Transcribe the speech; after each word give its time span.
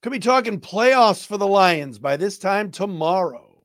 Could 0.00 0.12
be 0.12 0.20
talking 0.20 0.60
playoffs 0.60 1.26
for 1.26 1.38
the 1.38 1.46
Lions 1.48 1.98
by 1.98 2.16
this 2.16 2.38
time 2.38 2.70
tomorrow. 2.70 3.56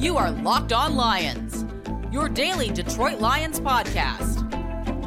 You 0.00 0.16
are 0.16 0.32
Locked 0.32 0.72
On 0.72 0.96
Lions, 0.96 1.64
your 2.10 2.28
daily 2.28 2.68
Detroit 2.70 3.20
Lions 3.20 3.60
podcast. 3.60 4.42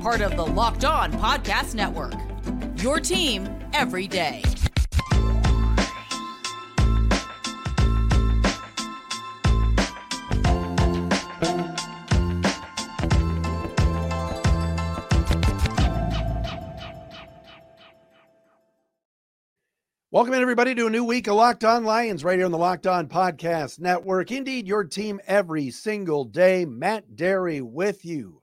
Part 0.01 0.21
of 0.21 0.37
the 0.37 0.45
Locked 0.45 0.85
On 0.85 1.11
Podcast 1.11 1.75
Network. 1.75 2.13
Your 2.81 3.01
team 3.01 3.49
every 3.73 4.07
day. 4.07 4.41
Welcome 20.11 20.33
in, 20.33 20.41
everybody, 20.41 20.73
to 20.73 20.87
a 20.87 20.89
new 20.89 21.03
week 21.03 21.27
of 21.27 21.35
Locked 21.35 21.63
On 21.63 21.83
Lions 21.83 22.23
right 22.23 22.39
here 22.39 22.45
on 22.45 22.51
the 22.51 22.57
Locked 22.57 22.87
On 22.87 23.07
Podcast 23.07 23.79
Network. 23.79 24.31
Indeed, 24.31 24.67
your 24.67 24.83
team 24.83 25.21
every 25.27 25.69
single 25.69 26.25
day. 26.25 26.65
Matt 26.65 27.11
Dery 27.15 27.61
with 27.61 28.03
you 28.03 28.41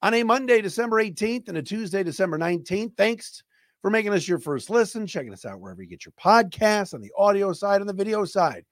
on 0.00 0.14
a 0.14 0.22
Monday, 0.22 0.62
December 0.62 1.04
18th, 1.04 1.50
and 1.50 1.58
a 1.58 1.62
Tuesday, 1.62 2.02
December 2.02 2.38
19th. 2.38 2.96
Thanks 2.96 3.42
for 3.82 3.90
making 3.90 4.14
us 4.14 4.26
your 4.26 4.38
first 4.38 4.70
listen, 4.70 5.06
checking 5.06 5.34
us 5.34 5.44
out 5.44 5.60
wherever 5.60 5.82
you 5.82 5.88
get 5.90 6.06
your 6.06 6.14
podcasts 6.18 6.94
on 6.94 7.02
the 7.02 7.12
audio 7.18 7.52
side 7.52 7.82
and 7.82 7.88
the 7.90 7.92
video 7.92 8.24
side. 8.24 8.64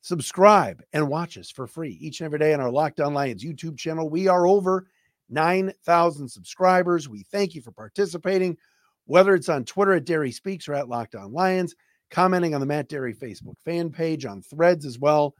Subscribe 0.00 0.82
and 0.94 1.10
watch 1.10 1.36
us 1.36 1.50
for 1.50 1.66
free 1.66 1.98
each 2.00 2.20
and 2.20 2.24
every 2.24 2.38
day 2.38 2.54
on 2.54 2.60
our 2.60 2.70
Locked 2.70 3.00
On 3.00 3.12
Lions 3.12 3.44
YouTube 3.44 3.76
channel. 3.76 4.08
We 4.08 4.28
are 4.28 4.46
over 4.46 4.86
9,000 5.28 6.26
subscribers. 6.26 7.06
We 7.06 7.22
thank 7.24 7.54
you 7.54 7.60
for 7.60 7.70
participating 7.70 8.56
whether 9.10 9.34
it's 9.34 9.48
on 9.48 9.64
Twitter 9.64 9.94
at 9.94 10.04
Dery 10.04 10.32
Speaks 10.32 10.68
or 10.68 10.74
at 10.74 10.88
Locked 10.88 11.16
On 11.16 11.32
Lions, 11.32 11.74
commenting 12.12 12.54
on 12.54 12.60
the 12.60 12.66
Matt 12.66 12.88
Dery 12.88 13.12
Facebook 13.12 13.56
fan 13.64 13.90
page, 13.90 14.24
on 14.24 14.40
threads 14.40 14.86
as 14.86 15.00
well. 15.00 15.34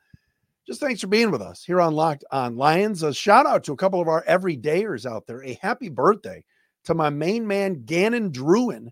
Just 0.67 0.81
thanks 0.81 1.01
for 1.01 1.07
being 1.07 1.31
with 1.31 1.41
us 1.41 1.63
here 1.63 1.81
on 1.81 1.95
Locked 1.95 2.25
On 2.33 2.57
Lions. 2.57 3.05
A 3.05 3.15
shout 3.15 3.47
out 3.47 3.63
to 3.63 3.73
a 3.73 3.77
couple 3.77 4.01
of 4.01 4.09
our 4.09 4.25
everydayers 4.25 5.09
out 5.09 5.29
there. 5.29 5.45
A 5.45 5.57
happy 5.63 5.89
birthday 5.89 6.45
to 6.87 6.95
my 6.95 7.11
main 7.11 7.47
man, 7.47 7.85
Gannon 7.85 8.33
Druin 8.33 8.89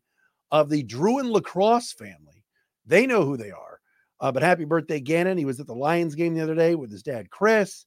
of 0.52 0.68
the 0.68 0.84
Druin 0.84 1.32
lacrosse 1.32 1.92
family. 1.92 2.44
They 2.86 3.04
know 3.04 3.24
who 3.24 3.36
they 3.36 3.50
are. 3.50 3.80
Uh, 4.20 4.30
but 4.30 4.44
happy 4.44 4.64
birthday, 4.64 5.00
Gannon. 5.00 5.38
He 5.38 5.44
was 5.44 5.58
at 5.58 5.66
the 5.66 5.74
Lions 5.74 6.14
game 6.14 6.34
the 6.34 6.42
other 6.42 6.54
day 6.54 6.76
with 6.76 6.92
his 6.92 7.02
dad, 7.02 7.30
Chris, 7.30 7.84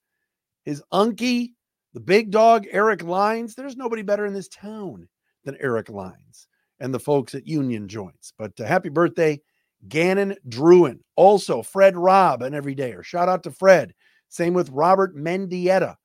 his 0.65 0.83
unkie, 0.91 1.51
the 1.93 2.01
big 2.01 2.31
dog, 2.31 2.67
Eric 2.69 3.01
Lines. 3.01 3.55
There's 3.55 3.77
nobody 3.77 4.01
better 4.01 4.25
in 4.25 4.33
this 4.33 4.49
town 4.49 5.07
than 5.45 5.55
Eric 5.61 5.87
Lines 5.87 6.47
and 6.81 6.93
the 6.93 6.99
folks 6.99 7.35
at 7.35 7.47
Union 7.47 7.87
Joints. 7.87 8.33
But 8.37 8.59
uh, 8.59 8.65
happy 8.65 8.89
birthday, 8.89 9.39
Gannon 9.87 10.35
Druin. 10.49 10.99
Also, 11.15 11.61
Fred 11.61 11.95
Robb, 11.95 12.41
an 12.41 12.53
everydayer. 12.53 13.03
Shout 13.03 13.29
out 13.29 13.43
to 13.43 13.51
Fred. 13.51 13.93
Same 14.27 14.53
with 14.53 14.69
Robert 14.71 15.15
Mendieta. 15.15 15.95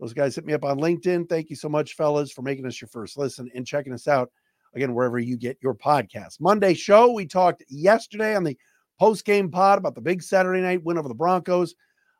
Those 0.00 0.14
guys 0.14 0.34
hit 0.34 0.46
me 0.46 0.52
up 0.52 0.64
on 0.64 0.78
LinkedIn. 0.78 1.28
Thank 1.28 1.50
you 1.50 1.56
so 1.56 1.68
much, 1.68 1.94
fellas, 1.94 2.32
for 2.32 2.42
making 2.42 2.66
us 2.66 2.80
your 2.80 2.88
first 2.88 3.18
listen 3.18 3.50
and 3.54 3.66
checking 3.66 3.92
us 3.92 4.08
out 4.08 4.30
again 4.74 4.94
wherever 4.94 5.18
you 5.18 5.36
get 5.36 5.58
your 5.60 5.74
podcast. 5.74 6.40
Monday 6.40 6.74
show, 6.74 7.12
we 7.12 7.26
talked 7.26 7.64
yesterday 7.68 8.34
on 8.34 8.44
the 8.44 8.56
post 8.98 9.24
game 9.24 9.50
pod 9.50 9.78
about 9.78 9.94
the 9.94 10.00
big 10.00 10.22
Saturday 10.22 10.60
night 10.60 10.84
win 10.84 10.98
over 10.98 11.08
the 11.08 11.14
Broncos. 11.14 11.74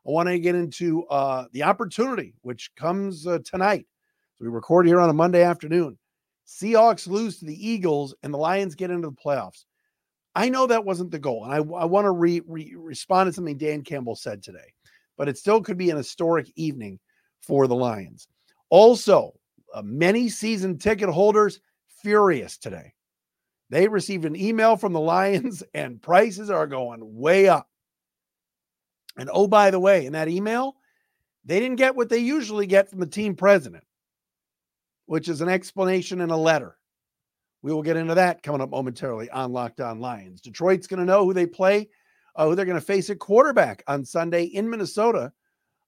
I 0.05 0.11
want 0.11 0.27
to 0.27 0.39
get 0.39 0.55
into 0.55 1.05
uh, 1.05 1.45
the 1.53 1.63
opportunity, 1.63 2.35
which 2.41 2.69
comes 2.75 3.25
uh, 3.25 3.39
tonight. 3.45 3.85
So 4.35 4.43
we 4.43 4.49
record 4.49 4.87
here 4.87 4.99
on 4.99 5.09
a 5.09 5.13
Monday 5.13 5.43
afternoon 5.43 5.97
Seahawks 6.47 7.07
lose 7.07 7.39
to 7.39 7.45
the 7.45 7.67
Eagles 7.67 8.13
and 8.23 8.33
the 8.33 8.37
Lions 8.37 8.75
get 8.75 8.91
into 8.91 9.09
the 9.09 9.15
playoffs. 9.15 9.65
I 10.35 10.49
know 10.49 10.67
that 10.67 10.85
wasn't 10.85 11.11
the 11.11 11.19
goal. 11.19 11.45
And 11.45 11.53
I, 11.53 11.57
I 11.57 11.85
want 11.85 12.05
to 12.05 12.11
re, 12.11 12.41
re, 12.45 12.73
respond 12.77 13.27
to 13.27 13.33
something 13.33 13.57
Dan 13.57 13.83
Campbell 13.83 14.15
said 14.15 14.41
today, 14.41 14.73
but 15.17 15.29
it 15.29 15.37
still 15.37 15.61
could 15.61 15.77
be 15.77 15.89
an 15.89 15.97
historic 15.97 16.51
evening 16.55 16.99
for 17.41 17.67
the 17.67 17.75
Lions. 17.75 18.27
Also, 18.69 19.33
uh, 19.73 19.81
many 19.83 20.29
season 20.29 20.77
ticket 20.77 21.09
holders 21.09 21.59
furious 22.01 22.57
today. 22.57 22.93
They 23.69 23.87
received 23.87 24.25
an 24.25 24.35
email 24.35 24.75
from 24.75 24.93
the 24.93 24.99
Lions 24.99 25.63
and 25.73 26.01
prices 26.01 26.49
are 26.49 26.67
going 26.67 26.99
way 27.01 27.47
up. 27.47 27.67
And 29.17 29.29
oh, 29.31 29.47
by 29.47 29.69
the 29.69 29.79
way, 29.79 30.07
in 30.07 30.13
that 30.13 30.27
email, 30.27 30.75
they 31.45 31.59
didn't 31.59 31.77
get 31.77 31.95
what 31.95 32.09
they 32.09 32.17
usually 32.17 32.65
get 32.65 32.89
from 32.89 32.99
the 32.99 33.05
team 33.05 33.35
president 33.35 33.83
which 35.05 35.29
is 35.29 35.41
an 35.41 35.49
explanation 35.49 36.21
in 36.21 36.29
a 36.29 36.37
letter. 36.37 36.77
We 37.61 37.73
will 37.73 37.81
get 37.81 37.97
into 37.97 38.15
that 38.15 38.43
coming 38.43 38.61
up 38.61 38.71
momentarily 38.71 39.29
on 39.29 39.53
Locked 39.53 39.79
On 39.79 39.99
Lions. 39.99 40.41
Detroit's 40.41 40.87
going 40.87 40.99
to 40.99 41.05
know 41.05 41.23
who 41.23 41.33
they 41.33 41.45
play, 41.45 41.89
uh, 42.35 42.47
who 42.47 42.55
they're 42.55 42.65
going 42.65 42.79
to 42.79 42.85
face 42.85 43.09
at 43.09 43.19
quarterback 43.19 43.83
on 43.87 44.03
Sunday 44.03 44.43
in 44.43 44.69
Minnesota 44.69 45.31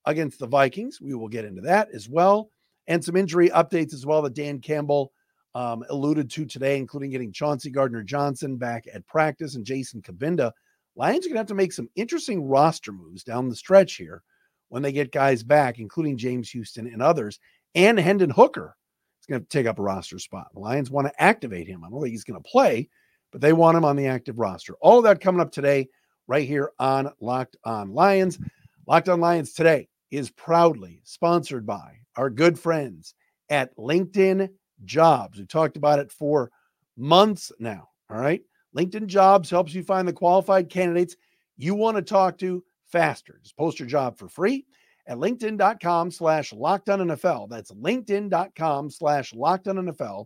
against 0.06 0.40
the 0.40 0.48
Vikings. 0.48 1.02
We 1.02 1.16
will 1.16 1.28
get 1.28 1.46
into 1.46 1.62
that 1.62 1.90
as 1.94 2.08
well. 2.08 2.50
And 2.88 3.04
some 3.04 3.16
injury 3.16 3.50
updates 3.50 3.94
as 3.94 4.06
well 4.06 4.22
that 4.22 4.36
Dan 4.36 4.60
Campbell 4.60 5.12
um, 5.54 5.84
alluded 5.90 6.30
to 6.32 6.46
today, 6.46 6.78
including 6.78 7.10
getting 7.10 7.32
Chauncey 7.32 7.72
Gardner 7.72 8.04
Johnson 8.04 8.58
back 8.58 8.86
at 8.94 9.08
practice 9.08 9.56
and 9.56 9.66
Jason 9.66 10.02
Cabinda. 10.02 10.52
Lions 10.96 11.26
are 11.26 11.30
going 11.30 11.36
to 11.36 11.40
have 11.40 11.48
to 11.48 11.56
make 11.56 11.74
some 11.74 11.90
interesting 11.96 12.46
roster 12.48 12.92
moves 12.92 13.24
down 13.24 13.50
the 13.50 13.56
stretch 13.56 13.96
here 13.96 14.22
when 14.70 14.82
they 14.82 14.92
get 14.92 15.12
guys 15.12 15.44
back, 15.44 15.80
including 15.80 16.18
James 16.18 16.50
Houston 16.52 16.88
and 16.88 17.02
others, 17.02 17.40
and 17.74 18.00
Hendon 18.00 18.30
Hooker 18.30 18.76
He's 19.26 19.34
going 19.34 19.42
to 19.42 19.50
take 19.50 19.66
up 19.66 19.80
a 19.80 19.82
roster 19.82 20.20
spot. 20.20 20.50
The 20.54 20.60
Lions 20.60 20.92
want 20.92 21.08
to 21.08 21.22
activate 21.22 21.68
him. 21.68 21.84
I 21.84 21.90
don't 21.90 22.00
think 22.00 22.12
he's 22.12 22.24
going 22.24 22.42
to 22.42 22.48
play, 22.48 22.90
but 23.32 23.42
they 23.42 23.54
want 23.54 23.76
him 23.76 23.84
on 23.84 23.96
the 23.96 24.06
active 24.06 24.38
roster. 24.38 24.76
All 24.82 25.00
of 25.00 25.04
that 25.06 25.20
coming 25.20 25.42
up 25.42 25.52
today, 25.52 25.88
right 26.28 26.48
here 26.48 26.74
on 26.78 27.12
Locked 27.20 27.58
On 27.64 27.92
Lions. 27.92 28.38
Locked 28.86 29.10
On 29.10 29.20
Lions 29.20 29.54
today 29.54 29.88
is 30.12 30.30
proudly 30.30 31.02
sponsored 31.06 31.66
by 31.66 31.98
our 32.16 32.30
good 32.30 32.60
friends 32.60 33.16
at 33.50 33.76
LinkedIn 33.78 34.50
Jobs. 34.84 35.40
We 35.40 35.46
talked 35.48 35.78
about 35.78 35.98
it 35.98 36.12
for 36.12 36.52
months 36.96 37.52
now. 37.58 37.90
All 38.12 38.18
right. 38.18 38.44
LinkedIn 38.78 39.08
Jobs 39.08 39.50
helps 39.50 39.74
you 39.74 39.82
find 39.82 40.08
the 40.08 40.14
qualified 40.14 40.70
candidates 40.70 41.16
you 41.58 41.74
want 41.74 41.98
to 41.98 42.04
talk 42.04 42.38
to 42.40 42.64
faster. 42.86 43.40
Just 43.42 43.58
post 43.58 43.80
your 43.80 43.88
job 43.88 44.20
for 44.20 44.30
free 44.30 44.66
at 45.08 45.18
linkedin.com 45.18 46.12
slash 46.12 46.52
NFL. 46.52 47.50
That's 47.50 47.72
linkedin.com 47.72 48.90
slash 48.90 49.34
NFL 49.34 50.26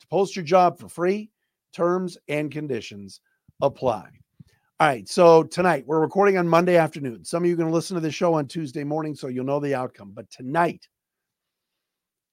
to 0.00 0.06
post 0.08 0.36
your 0.36 0.44
job 0.44 0.78
for 0.78 0.88
free. 0.88 1.30
Terms 1.72 2.18
and 2.28 2.50
conditions 2.50 3.20
apply. 3.62 4.08
All 4.78 4.88
right. 4.88 5.08
So 5.08 5.42
tonight 5.42 5.84
we're 5.86 6.00
recording 6.00 6.38
on 6.38 6.48
Monday 6.48 6.76
afternoon. 6.76 7.24
Some 7.24 7.42
of 7.42 7.48
you 7.48 7.54
are 7.54 7.56
going 7.56 7.70
to 7.70 7.74
listen 7.74 7.94
to 7.94 8.00
the 8.00 8.10
show 8.10 8.34
on 8.34 8.46
Tuesday 8.46 8.84
morning, 8.84 9.14
so 9.14 9.28
you'll 9.28 9.44
know 9.44 9.60
the 9.60 9.74
outcome. 9.74 10.12
But 10.14 10.30
tonight, 10.30 10.86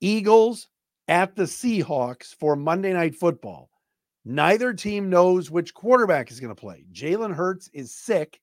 Eagles 0.02 0.68
at 1.08 1.36
the 1.36 1.44
Seahawks 1.44 2.36
for 2.36 2.56
Monday 2.56 2.94
Night 2.94 3.16
Football. 3.16 3.70
Neither 4.26 4.74
team 4.74 5.10
knows 5.10 5.52
which 5.52 5.74
quarterback 5.74 6.32
is 6.32 6.40
going 6.40 6.54
to 6.54 6.60
play. 6.60 6.86
Jalen 6.94 7.34
Hurts 7.34 7.70
is 7.74 7.94
sick 7.94 8.40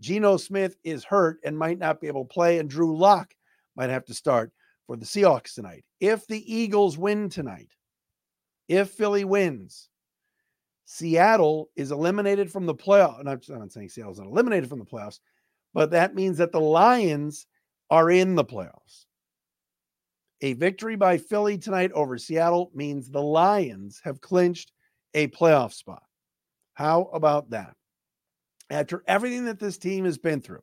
Geno 0.00 0.36
Smith 0.36 0.76
is 0.84 1.04
hurt 1.04 1.40
and 1.44 1.58
might 1.58 1.78
not 1.78 2.00
be 2.00 2.06
able 2.06 2.24
to 2.24 2.32
play, 2.32 2.58
and 2.58 2.70
Drew 2.70 2.96
Lock 2.96 3.34
might 3.76 3.90
have 3.90 4.04
to 4.06 4.14
start 4.14 4.52
for 4.86 4.96
the 4.96 5.04
Seahawks 5.04 5.54
tonight. 5.54 5.84
If 6.00 6.26
the 6.26 6.54
Eagles 6.54 6.96
win 6.96 7.28
tonight, 7.28 7.72
if 8.68 8.90
Philly 8.90 9.24
wins, 9.24 9.88
Seattle 10.84 11.68
is 11.76 11.90
eliminated 11.90 12.50
from 12.50 12.64
the 12.64 12.74
playoffs. 12.74 13.20
And 13.20 13.28
I'm 13.28 13.40
not 13.48 13.72
saying 13.72 13.90
Seattle's 13.90 14.18
not 14.18 14.28
eliminated 14.28 14.68
from 14.68 14.78
the 14.78 14.86
playoffs, 14.86 15.20
but 15.74 15.90
that 15.90 16.14
means 16.14 16.38
that 16.38 16.52
the 16.52 16.60
Lions 16.60 17.46
are 17.90 18.10
in 18.10 18.34
the 18.34 18.44
playoffs. 18.44 19.04
A 20.40 20.52
victory 20.54 20.96
by 20.96 21.18
Philly 21.18 21.58
tonight 21.58 21.92
over 21.92 22.16
Seattle 22.16 22.70
means 22.74 23.10
the 23.10 23.22
Lions 23.22 24.00
have 24.04 24.20
clinched 24.20 24.72
a 25.14 25.28
playoff 25.28 25.72
spot. 25.72 26.02
How 26.74 27.10
about 27.12 27.50
that? 27.50 27.74
After 28.70 29.02
everything 29.06 29.44
that 29.46 29.58
this 29.58 29.78
team 29.78 30.04
has 30.04 30.18
been 30.18 30.40
through, 30.40 30.62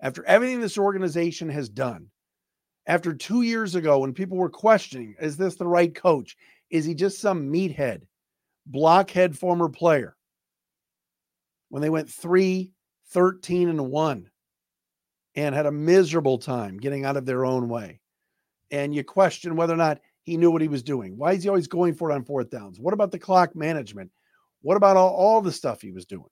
after 0.00 0.24
everything 0.24 0.60
this 0.60 0.78
organization 0.78 1.48
has 1.48 1.68
done, 1.68 2.08
after 2.86 3.12
two 3.14 3.42
years 3.42 3.74
ago 3.74 3.98
when 3.98 4.12
people 4.12 4.36
were 4.36 4.50
questioning, 4.50 5.14
is 5.20 5.36
this 5.36 5.56
the 5.56 5.66
right 5.66 5.94
coach? 5.94 6.36
Is 6.70 6.84
he 6.84 6.94
just 6.94 7.20
some 7.20 7.52
meathead, 7.52 8.02
blockhead 8.66 9.36
former 9.36 9.68
player? 9.68 10.16
When 11.68 11.82
they 11.82 11.90
went 11.90 12.10
3 12.10 12.72
13 13.08 13.68
and 13.68 13.90
1 13.90 14.30
and 15.36 15.54
had 15.54 15.66
a 15.66 15.72
miserable 15.72 16.38
time 16.38 16.78
getting 16.78 17.04
out 17.04 17.16
of 17.16 17.26
their 17.26 17.44
own 17.44 17.68
way. 17.68 18.00
And 18.70 18.94
you 18.94 19.04
question 19.04 19.54
whether 19.54 19.74
or 19.74 19.78
not 19.78 20.00
he 20.22 20.36
knew 20.36 20.50
what 20.50 20.62
he 20.62 20.68
was 20.68 20.82
doing. 20.82 21.16
Why 21.16 21.32
is 21.32 21.42
he 21.42 21.48
always 21.48 21.68
going 21.68 21.94
for 21.94 22.10
it 22.10 22.14
on 22.14 22.24
fourth 22.24 22.50
downs? 22.50 22.80
What 22.80 22.94
about 22.94 23.12
the 23.12 23.18
clock 23.18 23.54
management? 23.54 24.10
What 24.62 24.76
about 24.76 24.96
all, 24.96 25.14
all 25.14 25.40
the 25.40 25.52
stuff 25.52 25.80
he 25.80 25.92
was 25.92 26.04
doing? 26.04 26.26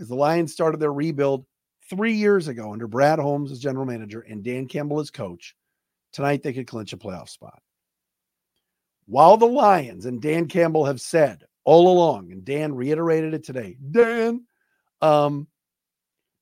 As 0.00 0.08
the 0.08 0.14
Lions 0.14 0.52
started 0.52 0.80
their 0.80 0.92
rebuild 0.92 1.44
three 1.88 2.14
years 2.14 2.48
ago 2.48 2.72
under 2.72 2.86
Brad 2.86 3.18
Holmes 3.18 3.52
as 3.52 3.58
general 3.58 3.86
manager 3.86 4.20
and 4.20 4.42
Dan 4.42 4.66
Campbell 4.66 5.00
as 5.00 5.10
coach, 5.10 5.54
tonight 6.12 6.42
they 6.42 6.52
could 6.52 6.66
clinch 6.66 6.92
a 6.92 6.96
playoff 6.96 7.28
spot. 7.28 7.60
While 9.06 9.36
the 9.36 9.46
Lions 9.46 10.06
and 10.06 10.22
Dan 10.22 10.46
Campbell 10.46 10.84
have 10.84 11.00
said 11.00 11.44
all 11.64 11.92
along, 11.92 12.32
and 12.32 12.44
Dan 12.44 12.74
reiterated 12.74 13.34
it 13.34 13.44
today. 13.44 13.76
Dan, 13.90 14.44
um, 15.02 15.46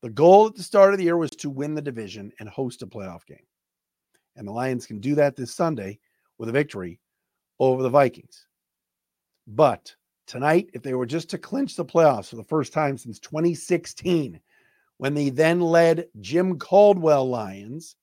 the 0.00 0.10
goal 0.10 0.46
at 0.46 0.54
the 0.54 0.62
start 0.62 0.92
of 0.92 0.98
the 0.98 1.04
year 1.04 1.16
was 1.16 1.30
to 1.32 1.50
win 1.50 1.74
the 1.74 1.82
division 1.82 2.32
and 2.38 2.48
host 2.48 2.82
a 2.82 2.86
playoff 2.86 3.26
game. 3.26 3.46
And 4.36 4.46
the 4.46 4.52
Lions 4.52 4.86
can 4.86 5.00
do 5.00 5.16
that 5.16 5.34
this 5.34 5.54
Sunday 5.54 5.98
with 6.38 6.48
a 6.48 6.52
victory 6.52 7.00
over 7.58 7.82
the 7.82 7.88
Vikings. 7.88 8.46
But 9.46 9.94
tonight, 10.28 10.70
if 10.74 10.82
they 10.82 10.94
were 10.94 11.06
just 11.06 11.30
to 11.30 11.38
clinch 11.38 11.74
the 11.74 11.84
playoffs 11.84 12.28
for 12.28 12.36
the 12.36 12.44
first 12.44 12.72
time 12.72 12.96
since 12.96 13.18
2016, 13.18 14.38
when 14.98 15.14
the 15.14 15.30
then 15.30 15.60
led 15.60 16.06
Jim 16.20 16.58
Caldwell 16.58 17.28
Lions 17.28 17.96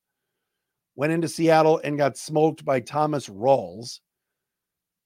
went 0.95 1.13
into 1.13 1.29
Seattle 1.29 1.79
and 1.83 1.97
got 1.97 2.17
smoked 2.17 2.65
by 2.65 2.79
Thomas 2.79 3.29
Rawls, 3.29 3.99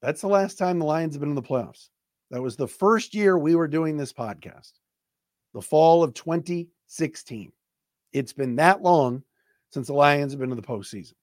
that's 0.00 0.22
the 0.22 0.28
last 0.28 0.56
time 0.56 0.78
the 0.78 0.86
Lions 0.86 1.14
have 1.14 1.20
been 1.20 1.28
in 1.28 1.34
the 1.34 1.42
playoffs. 1.42 1.90
That 2.30 2.42
was 2.42 2.56
the 2.56 2.66
first 2.66 3.14
year 3.14 3.36
we 3.36 3.54
were 3.54 3.68
doing 3.68 3.96
this 3.96 4.12
podcast, 4.12 4.72
the 5.52 5.60
fall 5.60 6.02
of 6.02 6.14
2016. 6.14 7.52
It's 8.12 8.32
been 8.32 8.56
that 8.56 8.82
long 8.82 9.22
since 9.70 9.88
the 9.88 9.94
Lions 9.94 10.32
have 10.32 10.40
been 10.40 10.50
in 10.50 10.56
the 10.56 10.62
postseason. 10.62 11.14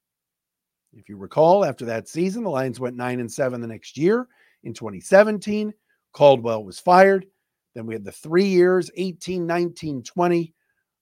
If 0.93 1.09
you 1.09 1.17
recall, 1.17 1.65
after 1.65 1.85
that 1.85 2.07
season, 2.07 2.43
the 2.43 2.49
Lions 2.49 2.79
went 2.79 2.95
nine 2.95 3.19
and 3.19 3.31
seven 3.31 3.61
the 3.61 3.67
next 3.67 3.97
year 3.97 4.27
in 4.63 4.73
2017. 4.73 5.73
Caldwell 6.17 6.63
was 6.63 6.79
fired. 6.79 7.27
Then 7.75 7.85
we 7.85 7.93
had 7.93 8.03
the 8.03 8.11
three 8.11 8.47
years 8.47 8.89
18, 8.95 9.45
19, 9.45 10.01
20 10.01 10.51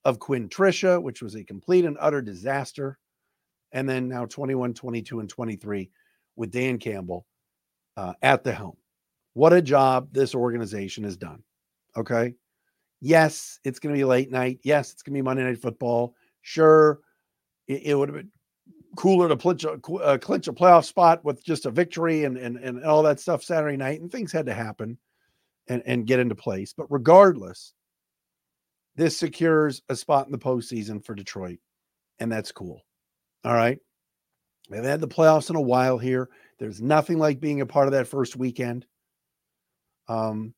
of 0.03 0.19
Quintricia, 0.19 1.01
which 1.01 1.21
was 1.21 1.35
a 1.35 1.43
complete 1.45 1.85
and 1.85 1.95
utter 2.01 2.21
disaster. 2.21 2.99
And 3.71 3.87
then 3.87 4.09
now 4.09 4.25
21, 4.25 4.73
22, 4.73 5.21
and 5.21 5.29
23 5.29 5.89
with 6.35 6.51
Dan 6.51 6.77
Campbell 6.79 7.25
uh, 7.95 8.11
at 8.21 8.43
the 8.43 8.51
helm. 8.51 8.75
What 9.35 9.53
a 9.53 9.61
job 9.61 10.09
this 10.11 10.35
organization 10.35 11.05
has 11.05 11.15
done. 11.15 11.41
Okay. 11.95 12.33
Yes, 12.99 13.57
it's 13.63 13.79
going 13.79 13.95
to 13.95 13.97
be 13.97 14.03
late 14.03 14.31
night. 14.31 14.59
Yes, 14.63 14.91
it's 14.91 15.01
going 15.01 15.13
to 15.13 15.17
be 15.19 15.23
Monday 15.23 15.43
Night 15.43 15.61
Football. 15.61 16.13
Sure, 16.41 16.99
it, 17.69 17.83
it 17.85 17.95
would 17.95 18.09
have 18.09 18.17
been 18.17 18.31
cooler 18.97 19.29
to 19.29 19.37
clinch 19.37 19.63
a, 19.63 19.79
uh, 19.93 20.17
clinch 20.17 20.49
a 20.49 20.53
playoff 20.53 20.83
spot 20.83 21.23
with 21.23 21.41
just 21.41 21.65
a 21.65 21.71
victory 21.71 22.25
and, 22.25 22.35
and, 22.35 22.57
and 22.57 22.83
all 22.83 23.03
that 23.03 23.21
stuff 23.21 23.45
Saturday 23.45 23.77
night. 23.77 24.01
And 24.01 24.11
things 24.11 24.33
had 24.33 24.47
to 24.47 24.53
happen 24.53 24.97
and, 25.67 25.83
and 25.85 26.07
get 26.07 26.19
into 26.19 26.35
place. 26.35 26.73
But 26.73 26.87
regardless, 26.89 27.73
this 28.95 29.17
secures 29.17 29.81
a 29.89 29.95
spot 29.95 30.25
in 30.25 30.31
the 30.31 30.37
postseason 30.37 31.03
for 31.03 31.15
Detroit. 31.15 31.59
And 32.19 32.31
that's 32.31 32.51
cool. 32.51 32.81
All 33.43 33.53
right. 33.53 33.79
They've 34.69 34.83
had 34.83 35.01
the 35.01 35.07
playoffs 35.07 35.49
in 35.49 35.55
a 35.55 35.61
while 35.61 35.97
here. 35.97 36.29
There's 36.59 36.81
nothing 36.81 37.19
like 37.19 37.39
being 37.39 37.61
a 37.61 37.65
part 37.65 37.87
of 37.87 37.91
that 37.93 38.07
first 38.07 38.35
weekend. 38.35 38.85
Um, 40.07 40.53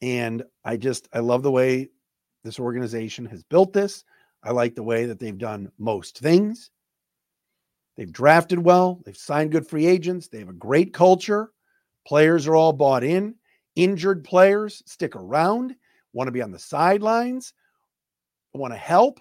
and 0.00 0.42
I 0.64 0.76
just 0.76 1.08
I 1.12 1.18
love 1.18 1.42
the 1.42 1.50
way 1.50 1.88
this 2.44 2.58
organization 2.58 3.26
has 3.26 3.42
built 3.42 3.72
this. 3.72 4.04
I 4.42 4.52
like 4.52 4.74
the 4.74 4.82
way 4.82 5.06
that 5.06 5.18
they've 5.18 5.36
done 5.36 5.70
most 5.78 6.18
things. 6.18 6.70
They've 7.96 8.10
drafted 8.10 8.58
well, 8.58 9.02
they've 9.04 9.16
signed 9.16 9.52
good 9.52 9.66
free 9.66 9.86
agents, 9.86 10.28
they 10.28 10.38
have 10.38 10.48
a 10.48 10.54
great 10.54 10.94
culture. 10.94 11.50
Players 12.06 12.46
are 12.46 12.56
all 12.56 12.72
bought 12.72 13.04
in. 13.04 13.34
Injured 13.76 14.24
players 14.24 14.82
stick 14.86 15.16
around, 15.16 15.74
want 16.12 16.28
to 16.28 16.32
be 16.32 16.42
on 16.42 16.50
the 16.50 16.58
sidelines, 16.58 17.54
want 18.52 18.72
to 18.72 18.78
help. 18.78 19.20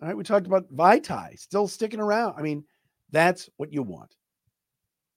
All 0.00 0.08
right, 0.08 0.16
we 0.16 0.24
talked 0.24 0.46
about 0.46 0.72
Vaitai 0.74 1.38
still 1.38 1.68
sticking 1.68 2.00
around. 2.00 2.34
I 2.38 2.42
mean, 2.42 2.64
that's 3.10 3.50
what 3.56 3.72
you 3.72 3.82
want. 3.82 4.14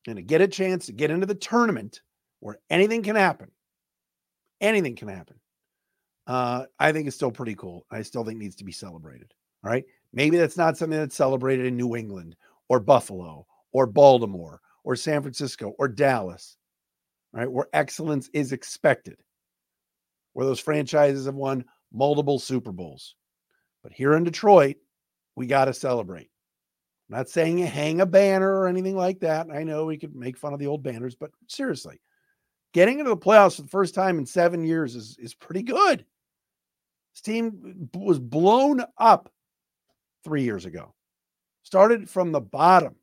And 0.08 0.18
to 0.18 0.22
get 0.22 0.42
a 0.42 0.48
chance 0.48 0.86
to 0.88 0.92
get 0.92 1.12
into 1.12 1.26
the 1.26 1.36
tournament 1.36 2.02
where 2.40 2.60
anything 2.70 3.04
can 3.04 3.16
happen, 3.16 3.50
anything 4.60 4.96
can 4.96 5.08
happen. 5.08 5.40
Uh, 6.28 6.66
I 6.80 6.92
think 6.92 7.08
it's 7.08 7.16
still 7.16 7.32
pretty 7.32 7.56
cool. 7.56 7.86
I 7.92 8.02
still 8.02 8.24
think 8.24 8.40
needs 8.40 8.56
to 8.58 8.66
be 8.66 8.72
celebrated. 8.72 9.34
All 9.64 9.72
right. 9.72 9.86
Maybe 10.12 10.38
that's 10.38 10.58
not 10.58 10.78
something 10.78 11.00
that's 11.00 11.16
celebrated 11.16 11.66
in 11.66 11.78
New 11.78 11.96
England 11.96 12.36
or 12.70 12.80
Buffalo 12.80 13.46
or 13.72 13.88
Baltimore 13.88 14.62
or 14.84 14.96
San 14.96 15.22
Francisco 15.22 15.74
or 15.80 15.88
Dallas, 15.88 16.58
right? 17.34 17.52
Where 17.52 17.68
excellence 17.74 18.30
is 18.34 18.52
expected, 18.52 19.18
where 20.34 20.46
those 20.46 20.60
franchises 20.60 21.26
have 21.26 21.36
won 21.36 21.66
multiple 21.92 22.40
Super 22.40 22.72
Bowls. 22.72 23.16
But 23.82 23.92
here 23.92 24.14
in 24.14 24.24
Detroit, 24.24 24.78
we 25.36 25.48
got 25.48 25.66
to 25.66 25.74
celebrate. 25.74 26.30
I'm 27.10 27.18
not 27.18 27.30
saying 27.30 27.58
you 27.58 27.66
hang 27.66 28.00
a 28.00 28.06
banner 28.06 28.56
or 28.56 28.68
anything 28.68 28.96
like 28.96 29.20
that. 29.22 29.48
I 29.52 29.64
know 29.64 29.86
we 29.86 29.98
could 29.98 30.16
make 30.16 30.38
fun 30.38 30.54
of 30.54 30.60
the 30.60 30.68
old 30.68 30.84
banners, 30.84 31.16
but 31.16 31.32
seriously, 31.48 32.00
getting 32.74 33.00
into 33.00 33.10
the 33.10 33.18
playoffs 33.18 33.58
for 33.58 33.64
the 33.64 33.68
first 33.68 33.94
time 33.94 34.18
in 34.18 34.26
seven 34.26 34.64
years 34.64 34.96
is, 34.96 35.18
is 35.20 35.34
pretty 35.34 35.64
good. 35.64 36.06
This 37.14 37.22
team 37.22 37.90
was 37.94 38.20
blown 38.20 38.84
up 38.98 39.32
three 40.24 40.44
years 40.44 40.66
ago. 40.66 40.94
Started 41.64 42.10
from 42.10 42.32
the 42.32 42.42
bottom. 42.42 42.96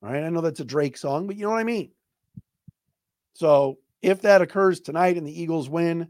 Right? 0.00 0.22
I 0.22 0.28
know 0.28 0.40
that's 0.40 0.60
a 0.60 0.64
Drake 0.64 0.96
song, 0.96 1.26
but 1.26 1.36
you 1.36 1.44
know 1.44 1.50
what 1.50 1.58
I 1.58 1.64
mean. 1.64 1.90
So 3.38 3.78
if 4.02 4.20
that 4.22 4.42
occurs 4.42 4.80
tonight 4.80 5.16
and 5.16 5.24
the 5.24 5.40
Eagles 5.40 5.68
win, 5.68 6.08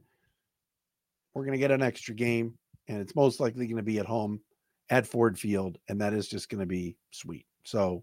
we're 1.34 1.42
going 1.42 1.52
to 1.52 1.58
get 1.58 1.70
an 1.70 1.82
extra 1.82 2.14
game, 2.14 2.54
and 2.88 3.02
it's 3.02 3.14
most 3.14 3.38
likely 3.38 3.66
going 3.66 3.76
to 3.76 3.82
be 3.82 3.98
at 3.98 4.06
home 4.06 4.40
at 4.88 5.06
Ford 5.06 5.38
Field, 5.38 5.76
and 5.90 6.00
that 6.00 6.14
is 6.14 6.26
just 6.26 6.48
going 6.48 6.60
to 6.60 6.66
be 6.66 6.96
sweet. 7.10 7.44
So, 7.64 8.02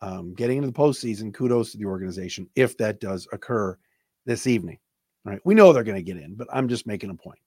um, 0.00 0.32
getting 0.32 0.56
into 0.56 0.68
the 0.68 0.72
postseason, 0.72 1.34
kudos 1.34 1.72
to 1.72 1.76
the 1.76 1.84
organization 1.84 2.48
if 2.56 2.74
that 2.78 3.00
does 3.00 3.28
occur 3.32 3.76
this 4.24 4.46
evening. 4.46 4.78
Right? 5.26 5.42
We 5.44 5.54
know 5.54 5.74
they're 5.74 5.84
going 5.84 6.02
to 6.02 6.02
get 6.02 6.16
in, 6.16 6.34
but 6.34 6.48
I'm 6.50 6.68
just 6.68 6.86
making 6.86 7.10
a 7.10 7.14
point. 7.14 7.40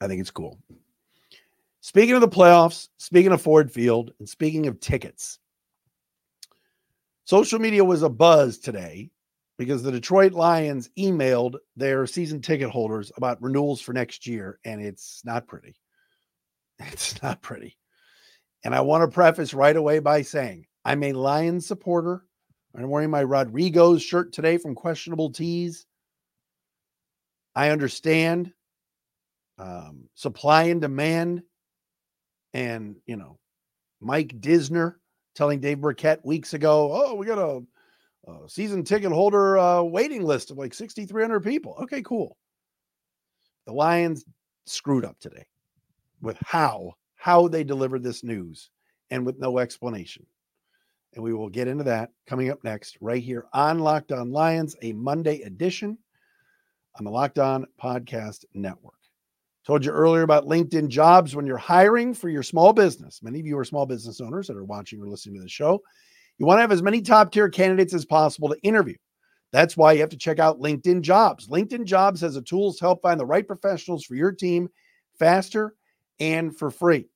I 0.00 0.08
think 0.08 0.20
it's 0.20 0.32
cool. 0.32 0.58
Speaking 1.80 2.16
of 2.16 2.22
the 2.22 2.28
playoffs, 2.28 2.88
speaking 2.98 3.30
of 3.30 3.40
Ford 3.40 3.70
Field, 3.70 4.10
and 4.18 4.28
speaking 4.28 4.66
of 4.66 4.80
tickets, 4.80 5.38
social 7.30 7.60
media 7.60 7.84
was 7.84 8.02
a 8.02 8.08
buzz 8.08 8.58
today 8.58 9.08
because 9.56 9.84
the 9.84 9.92
Detroit 9.92 10.32
Lions 10.32 10.90
emailed 10.98 11.54
their 11.76 12.04
season 12.04 12.42
ticket 12.42 12.70
holders 12.70 13.12
about 13.16 13.40
renewals 13.40 13.80
for 13.80 13.92
next 13.92 14.26
year, 14.26 14.58
and 14.64 14.82
it's 14.82 15.22
not 15.24 15.46
pretty. 15.46 15.76
It's 16.92 17.22
not 17.22 17.40
pretty. 17.40 17.76
And 18.64 18.74
I 18.74 18.80
want 18.80 19.02
to 19.02 19.14
preface 19.14 19.54
right 19.54 19.76
away 19.76 20.00
by 20.00 20.22
saying 20.22 20.66
I'm 20.84 21.04
a 21.04 21.12
Lions 21.12 21.66
supporter. 21.66 22.24
I'm 22.74 22.88
wearing 22.88 23.10
my 23.10 23.22
Rodrigo's 23.22 24.02
shirt 24.02 24.32
today 24.32 24.56
from 24.56 24.74
Questionable 24.74 25.30
Tees. 25.30 25.86
I 27.54 27.68
understand 27.68 28.52
um, 29.56 30.08
supply 30.16 30.64
and 30.64 30.80
demand 30.80 31.42
and, 32.54 32.96
you 33.06 33.16
know, 33.16 33.38
Mike 34.00 34.40
Disner 34.40 34.94
telling 35.40 35.58
Dave 35.58 35.80
Birkett 35.80 36.22
weeks 36.22 36.52
ago, 36.52 36.90
oh, 36.92 37.14
we 37.14 37.24
got 37.24 37.38
a, 37.38 37.62
a 38.30 38.46
season 38.46 38.84
ticket 38.84 39.10
holder 39.10 39.56
uh, 39.56 39.80
waiting 39.80 40.22
list 40.22 40.50
of 40.50 40.58
like 40.58 40.74
6,300 40.74 41.40
people. 41.40 41.78
Okay, 41.80 42.02
cool. 42.02 42.36
The 43.66 43.72
Lions 43.72 44.26
screwed 44.66 45.02
up 45.02 45.18
today 45.18 45.46
with 46.20 46.36
how 46.44 46.92
how 47.16 47.48
they 47.48 47.64
delivered 47.64 48.02
this 48.02 48.22
news 48.22 48.68
and 49.10 49.24
with 49.24 49.38
no 49.38 49.58
explanation. 49.58 50.26
And 51.14 51.24
we 51.24 51.32
will 51.32 51.48
get 51.48 51.68
into 51.68 51.84
that 51.84 52.10
coming 52.26 52.50
up 52.50 52.62
next, 52.62 52.98
right 53.00 53.22
here 53.22 53.46
on 53.54 53.78
Locked 53.78 54.12
On 54.12 54.30
Lions, 54.30 54.76
a 54.82 54.92
Monday 54.92 55.40
edition 55.40 55.96
on 56.98 57.06
the 57.06 57.10
Locked 57.10 57.38
On 57.38 57.66
Podcast 57.82 58.44
Network. 58.52 58.99
Told 59.66 59.84
you 59.84 59.92
earlier 59.92 60.22
about 60.22 60.46
LinkedIn 60.46 60.88
jobs 60.88 61.36
when 61.36 61.46
you're 61.46 61.58
hiring 61.58 62.14
for 62.14 62.28
your 62.28 62.42
small 62.42 62.72
business. 62.72 63.22
Many 63.22 63.40
of 63.40 63.46
you 63.46 63.58
are 63.58 63.64
small 63.64 63.84
business 63.84 64.20
owners 64.20 64.46
that 64.46 64.56
are 64.56 64.64
watching 64.64 65.00
or 65.00 65.08
listening 65.08 65.36
to 65.36 65.42
the 65.42 65.48
show. 65.48 65.82
You 66.38 66.46
want 66.46 66.58
to 66.58 66.62
have 66.62 66.72
as 66.72 66.82
many 66.82 67.02
top 67.02 67.30
tier 67.30 67.50
candidates 67.50 67.92
as 67.92 68.06
possible 68.06 68.48
to 68.48 68.60
interview. 68.62 68.96
That's 69.52 69.76
why 69.76 69.92
you 69.92 70.00
have 70.00 70.10
to 70.10 70.16
check 70.16 70.38
out 70.38 70.60
LinkedIn 70.60 71.02
Jobs. 71.02 71.48
LinkedIn 71.48 71.84
Jobs 71.84 72.20
has 72.22 72.34
the 72.34 72.42
tools 72.42 72.78
to 72.78 72.84
help 72.84 73.02
find 73.02 73.20
the 73.20 73.26
right 73.26 73.46
professionals 73.46 74.04
for 74.04 74.14
your 74.14 74.32
team 74.32 74.70
faster 75.18 75.74
and 76.20 76.56
for 76.56 76.70
free. 76.70 77.06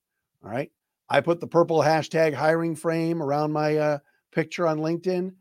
All 0.45 0.51
right. 0.51 0.71
I 1.09 1.21
put 1.21 1.41
the 1.41 1.47
purple 1.47 1.79
hashtag 1.79 2.35
hiring 2.35 2.75
frame 2.75 3.23
around 3.23 3.53
my 3.53 3.77
uh, 3.77 3.99
picture 4.33 4.67
on 4.67 4.79
LinkedIn 4.79 5.33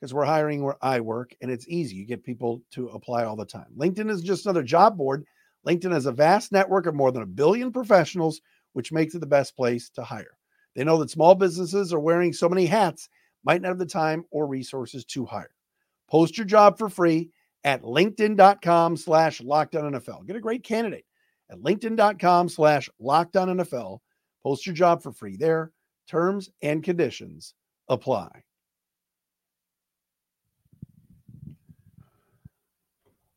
because 0.00 0.14
we're 0.14 0.24
hiring 0.24 0.62
where 0.62 0.76
I 0.82 1.00
work 1.00 1.34
and 1.40 1.50
it's 1.50 1.68
easy. 1.68 1.96
You 1.96 2.06
get 2.06 2.24
people 2.24 2.62
to 2.72 2.88
apply 2.88 3.24
all 3.24 3.36
the 3.36 3.44
time. 3.44 3.66
LinkedIn 3.76 4.10
is 4.10 4.22
just 4.22 4.46
another 4.46 4.62
job 4.62 4.96
board 4.96 5.24
LinkedIn 5.68 5.92
has 5.92 6.06
a 6.06 6.12
vast 6.12 6.50
network 6.50 6.86
of 6.86 6.94
more 6.94 7.12
than 7.12 7.22
a 7.22 7.26
billion 7.26 7.70
professionals, 7.70 8.40
which 8.72 8.92
makes 8.92 9.14
it 9.14 9.18
the 9.18 9.26
best 9.26 9.54
place 9.54 9.90
to 9.90 10.02
hire. 10.02 10.38
They 10.74 10.84
know 10.84 10.98
that 10.98 11.10
small 11.10 11.34
businesses 11.34 11.92
are 11.92 12.00
wearing 12.00 12.32
so 12.32 12.48
many 12.48 12.64
hats, 12.64 13.08
might 13.44 13.60
not 13.60 13.68
have 13.68 13.78
the 13.78 13.86
time 13.86 14.24
or 14.30 14.46
resources 14.46 15.04
to 15.06 15.26
hire. 15.26 15.50
Post 16.08 16.38
your 16.38 16.46
job 16.46 16.78
for 16.78 16.88
free 16.88 17.30
at 17.64 17.82
linkedin.com 17.82 18.96
slash 18.96 19.40
NFL. 19.40 20.26
Get 20.26 20.36
a 20.36 20.40
great 20.40 20.64
candidate 20.64 21.04
at 21.50 21.58
linkedin.com 21.58 22.48
slash 22.48 22.88
NFL. 23.00 23.98
Post 24.42 24.66
your 24.66 24.74
job 24.74 25.02
for 25.02 25.12
free 25.12 25.36
there. 25.36 25.72
Terms 26.08 26.48
and 26.62 26.82
conditions 26.82 27.54
apply. 27.88 28.30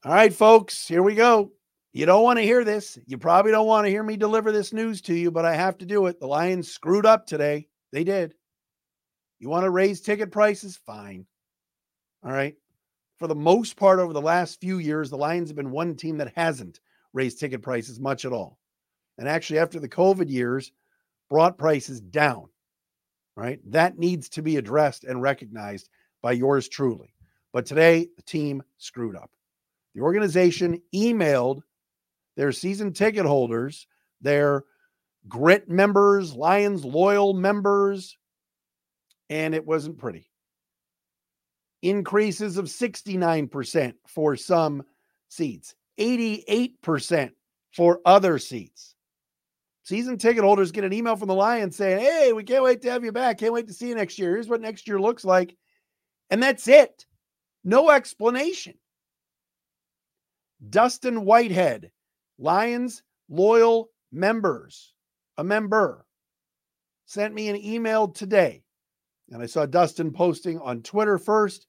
All 0.04 0.14
right, 0.14 0.34
folks, 0.34 0.88
here 0.88 1.04
we 1.04 1.14
go. 1.14 1.52
You 1.94 2.06
don't 2.06 2.24
want 2.24 2.40
to 2.40 2.44
hear 2.44 2.64
this. 2.64 2.98
You 3.06 3.18
probably 3.18 3.52
don't 3.52 3.68
want 3.68 3.86
to 3.86 3.92
hear 3.92 4.04
me 4.04 4.16
deliver 4.16 4.52
this 4.52 4.72
news 4.72 5.02
to 5.02 5.14
you, 5.14 5.30
but 5.30 5.46
I 5.46 5.56
have 5.56 5.78
to 5.80 5.86
do 5.86 6.06
it. 6.06 6.20
The 6.20 6.28
Lions 6.28 6.72
screwed 6.72 7.06
up 7.06 7.28
today. 7.28 7.68
They 7.92 8.06
did. 8.06 8.34
You 9.40 9.50
want 9.50 9.66
to 9.66 9.70
raise 9.70 10.00
ticket 10.00 10.32
prices? 10.32 10.78
Fine. 10.86 11.26
All 12.24 12.32
right. 12.32 12.56
For 13.18 13.28
the 13.28 13.36
most 13.36 13.76
part, 13.76 14.00
over 14.00 14.14
the 14.14 14.22
last 14.22 14.62
few 14.62 14.78
years, 14.78 15.10
the 15.10 15.18
Lions 15.18 15.50
have 15.50 15.58
been 15.58 15.72
one 15.72 15.96
team 15.96 16.18
that 16.18 16.32
hasn't 16.36 16.80
raised 17.14 17.40
ticket 17.40 17.62
prices 17.62 18.00
much 18.00 18.24
at 18.24 18.32
all. 18.32 18.58
And 19.18 19.28
actually, 19.28 19.60
after 19.60 19.80
the 19.80 19.90
COVID 19.90 20.30
years, 20.30 20.72
brought 21.30 21.58
prices 21.58 22.00
down. 22.00 22.48
Right. 23.36 23.60
That 23.70 23.98
needs 23.98 24.30
to 24.30 24.42
be 24.42 24.58
addressed 24.58 25.04
and 25.04 25.22
recognized 25.22 25.90
by 26.22 26.34
yours 26.34 26.70
truly. 26.70 27.14
But 27.52 27.66
today, 27.66 28.08
the 28.16 28.24
team 28.24 28.64
screwed 28.78 29.16
up. 29.16 29.30
The 29.94 30.02
organization 30.02 30.82
emailed 30.96 31.64
their 32.36 32.52
season 32.52 32.94
ticket 32.94 33.26
holders, 33.26 33.88
their 34.22 34.64
grit 35.28 35.70
members, 35.70 36.34
Lions 36.34 36.84
loyal 36.84 37.34
members, 37.34 38.18
and 39.30 39.54
it 39.54 39.66
wasn't 39.66 39.98
pretty. 39.98 40.30
Increases 41.82 42.58
of 42.58 42.66
69% 42.66 43.94
for 44.08 44.36
some 44.36 44.84
seats, 45.30 45.76
88% 46.00 47.32
for 47.72 48.00
other 48.06 48.38
seats. 48.38 48.96
Season 49.84 50.18
ticket 50.18 50.44
holders 50.44 50.72
get 50.72 50.84
an 50.84 50.94
email 50.94 51.16
from 51.16 51.28
the 51.28 51.34
Lions 51.34 51.76
saying, 51.76 52.00
Hey, 52.00 52.34
we 52.34 52.44
can't 52.44 52.64
wait 52.64 52.82
to 52.84 52.92
have 52.92 53.04
you 53.04 53.12
back. 53.12 53.40
Can't 53.40 53.54
wait 53.54 53.68
to 53.68 53.74
see 53.74 53.90
you 53.90 53.96
next 53.96 54.20
year. 54.20 54.30
Here's 54.30 54.48
what 54.48 54.62
next 54.62 54.88
year 54.88 55.00
looks 55.00 55.26
like. 55.26 55.56
And 56.30 56.42
that's 56.42 56.68
it. 56.68 57.06
No 57.64 57.90
explanation. 57.90 58.76
Dustin 60.70 61.26
Whitehead, 61.26 61.92
Lions 62.42 63.04
loyal 63.30 63.92
members, 64.12 64.94
a 65.38 65.44
member, 65.44 66.06
sent 67.06 67.34
me 67.34 67.50
an 67.50 67.56
email 67.56 68.08
today. 68.08 68.64
And 69.30 69.42
I 69.42 69.46
saw 69.46 69.66
Dustin 69.66 70.12
posting 70.12 70.60
on 70.60 70.82
Twitter 70.82 71.18
first. 71.18 71.68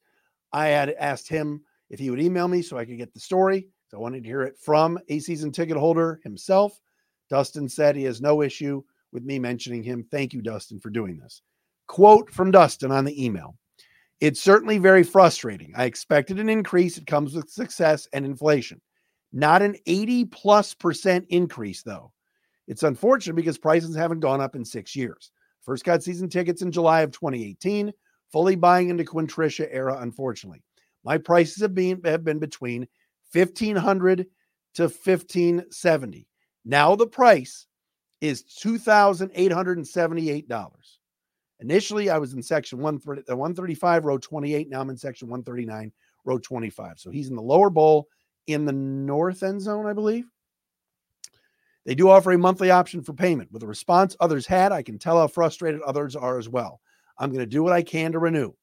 I 0.51 0.67
had 0.67 0.91
asked 0.91 1.29
him 1.29 1.61
if 1.89 1.99
he 1.99 2.09
would 2.09 2.21
email 2.21 2.47
me 2.47 2.61
so 2.61 2.77
I 2.77 2.85
could 2.85 2.97
get 2.97 3.13
the 3.13 3.19
story. 3.19 3.67
So 3.87 3.97
I 3.97 4.01
wanted 4.01 4.23
to 4.23 4.29
hear 4.29 4.41
it 4.41 4.57
from 4.57 4.99
a 5.07 5.19
season 5.19 5.51
ticket 5.51 5.77
holder 5.77 6.19
himself. 6.23 6.79
Dustin 7.29 7.69
said 7.69 7.95
he 7.95 8.03
has 8.03 8.21
no 8.21 8.41
issue 8.41 8.83
with 9.11 9.23
me 9.23 9.39
mentioning 9.39 9.83
him. 9.83 10.05
Thank 10.11 10.33
you, 10.33 10.41
Dustin, 10.41 10.79
for 10.79 10.89
doing 10.89 11.17
this. 11.17 11.41
Quote 11.87 12.29
from 12.29 12.51
Dustin 12.51 12.91
on 12.91 13.05
the 13.05 13.23
email 13.23 13.55
It's 14.19 14.41
certainly 14.41 14.79
very 14.79 15.03
frustrating. 15.03 15.71
I 15.75 15.85
expected 15.85 16.39
an 16.39 16.49
increase. 16.49 16.97
It 16.97 17.07
comes 17.07 17.33
with 17.33 17.49
success 17.49 18.07
and 18.11 18.25
inflation. 18.25 18.81
Not 19.33 19.63
an 19.63 19.75
80 19.87 20.25
plus 20.25 20.75
percent 20.75 21.25
increase, 21.29 21.81
though. 21.81 22.11
It's 22.67 22.83
unfortunate 22.83 23.35
because 23.35 23.57
prices 23.57 23.95
haven't 23.95 24.19
gone 24.19 24.39
up 24.39 24.55
in 24.55 24.63
six 24.63 24.95
years. 24.95 25.31
First 25.63 25.83
got 25.83 26.03
season 26.03 26.29
tickets 26.29 26.61
in 26.61 26.71
July 26.71 27.01
of 27.01 27.11
2018, 27.11 27.91
fully 28.31 28.55
buying 28.55 28.89
into 28.89 29.03
Quintricia 29.03 29.67
era, 29.71 29.97
unfortunately. 29.99 30.61
My 31.03 31.17
prices 31.17 31.61
have 31.61 31.73
been 31.73 31.99
have 32.05 32.23
been 32.23 32.39
between 32.39 32.87
1500 33.33 34.27
to 34.75 34.83
1570. 34.83 36.27
Now 36.65 36.95
the 36.95 37.07
price 37.07 37.67
is 38.21 38.43
$2,878. 38.43 40.69
Initially, 41.59 42.09
I 42.09 42.17
was 42.17 42.33
in 42.33 42.41
section 42.41 42.79
135, 42.79 44.03
uh, 44.03 44.07
row 44.07 44.17
28. 44.17 44.69
Now 44.69 44.79
I'm 44.81 44.89
in 44.89 44.97
section 44.97 45.27
139, 45.27 45.91
row 46.25 46.37
25. 46.37 46.99
So 46.99 47.11
he's 47.11 47.29
in 47.29 47.35
the 47.35 47.41
lower 47.41 47.69
bowl 47.69 48.07
in 48.47 48.65
the 48.65 48.73
north 48.73 49.43
end 49.43 49.61
zone, 49.61 49.85
I 49.85 49.93
believe. 49.93 50.25
They 51.85 51.95
do 51.95 52.09
offer 52.09 52.31
a 52.31 52.37
monthly 52.37 52.71
option 52.71 53.01
for 53.01 53.13
payment. 53.13 53.51
With 53.51 53.61
the 53.61 53.67
response 53.67 54.15
others 54.19 54.45
had, 54.45 54.71
I 54.71 54.81
can 54.81 54.97
tell 54.97 55.19
how 55.19 55.27
frustrated 55.27 55.81
others 55.81 56.15
are 56.15 56.37
as 56.37 56.47
well. 56.47 56.79
I'm 57.17 57.29
going 57.29 57.39
to 57.39 57.45
do 57.45 57.63
what 57.63 57.73
I 57.73 57.83
can 57.83 58.11
to 58.13 58.19
renew. 58.19 58.53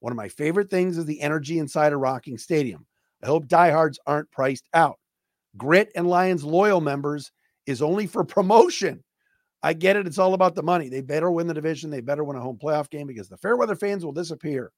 One 0.00 0.12
of 0.12 0.16
my 0.16 0.28
favorite 0.28 0.70
things 0.70 0.96
is 0.96 1.04
the 1.04 1.20
energy 1.20 1.58
inside 1.58 1.92
a 1.92 1.96
rocking 1.96 2.38
stadium. 2.38 2.86
I 3.22 3.26
hope 3.26 3.48
diehards 3.48 3.98
aren't 4.06 4.30
priced 4.30 4.68
out. 4.74 4.98
Grit 5.56 5.90
and 5.96 6.06
Lions 6.06 6.44
loyal 6.44 6.80
members 6.80 7.32
is 7.66 7.82
only 7.82 8.06
for 8.06 8.24
promotion. 8.24 9.02
I 9.62 9.72
get 9.72 9.96
it. 9.96 10.06
It's 10.06 10.18
all 10.18 10.34
about 10.34 10.54
the 10.54 10.62
money. 10.62 10.88
They 10.88 11.00
better 11.00 11.32
win 11.32 11.48
the 11.48 11.54
division. 11.54 11.90
They 11.90 12.00
better 12.00 12.22
win 12.22 12.36
a 12.36 12.40
home 12.40 12.58
playoff 12.62 12.90
game 12.90 13.08
because 13.08 13.28
the 13.28 13.36
Fairweather 13.36 13.74
fans 13.74 14.04
will 14.04 14.12
disappear, 14.12 14.70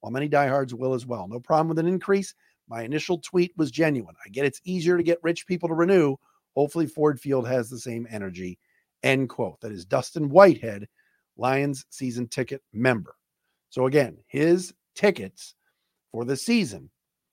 while 0.00 0.12
many 0.12 0.28
diehards 0.28 0.74
will 0.74 0.92
as 0.92 1.06
well. 1.06 1.26
No 1.26 1.40
problem 1.40 1.68
with 1.68 1.78
an 1.78 1.86
increase. 1.86 2.34
My 2.68 2.82
initial 2.82 3.18
tweet 3.18 3.52
was 3.56 3.70
genuine. 3.70 4.16
I 4.24 4.28
get 4.28 4.44
it's 4.44 4.60
easier 4.64 4.96
to 4.96 5.02
get 5.02 5.22
rich 5.22 5.46
people 5.46 5.68
to 5.68 5.74
renew. 5.74 6.16
Hopefully, 6.54 6.86
Ford 6.86 7.20
Field 7.20 7.46
has 7.46 7.68
the 7.68 7.78
same 7.78 8.06
energy. 8.10 8.58
End 9.02 9.28
quote. 9.28 9.60
That 9.60 9.72
is 9.72 9.84
Dustin 9.84 10.30
Whitehead, 10.30 10.88
Lions 11.36 11.84
season 11.90 12.28
ticket 12.28 12.62
member. 12.72 13.14
So, 13.70 13.86
again, 13.86 14.18
his 14.26 14.72
tickets 14.94 15.54
for 16.10 16.24
the 16.24 16.36
season, 16.36 16.90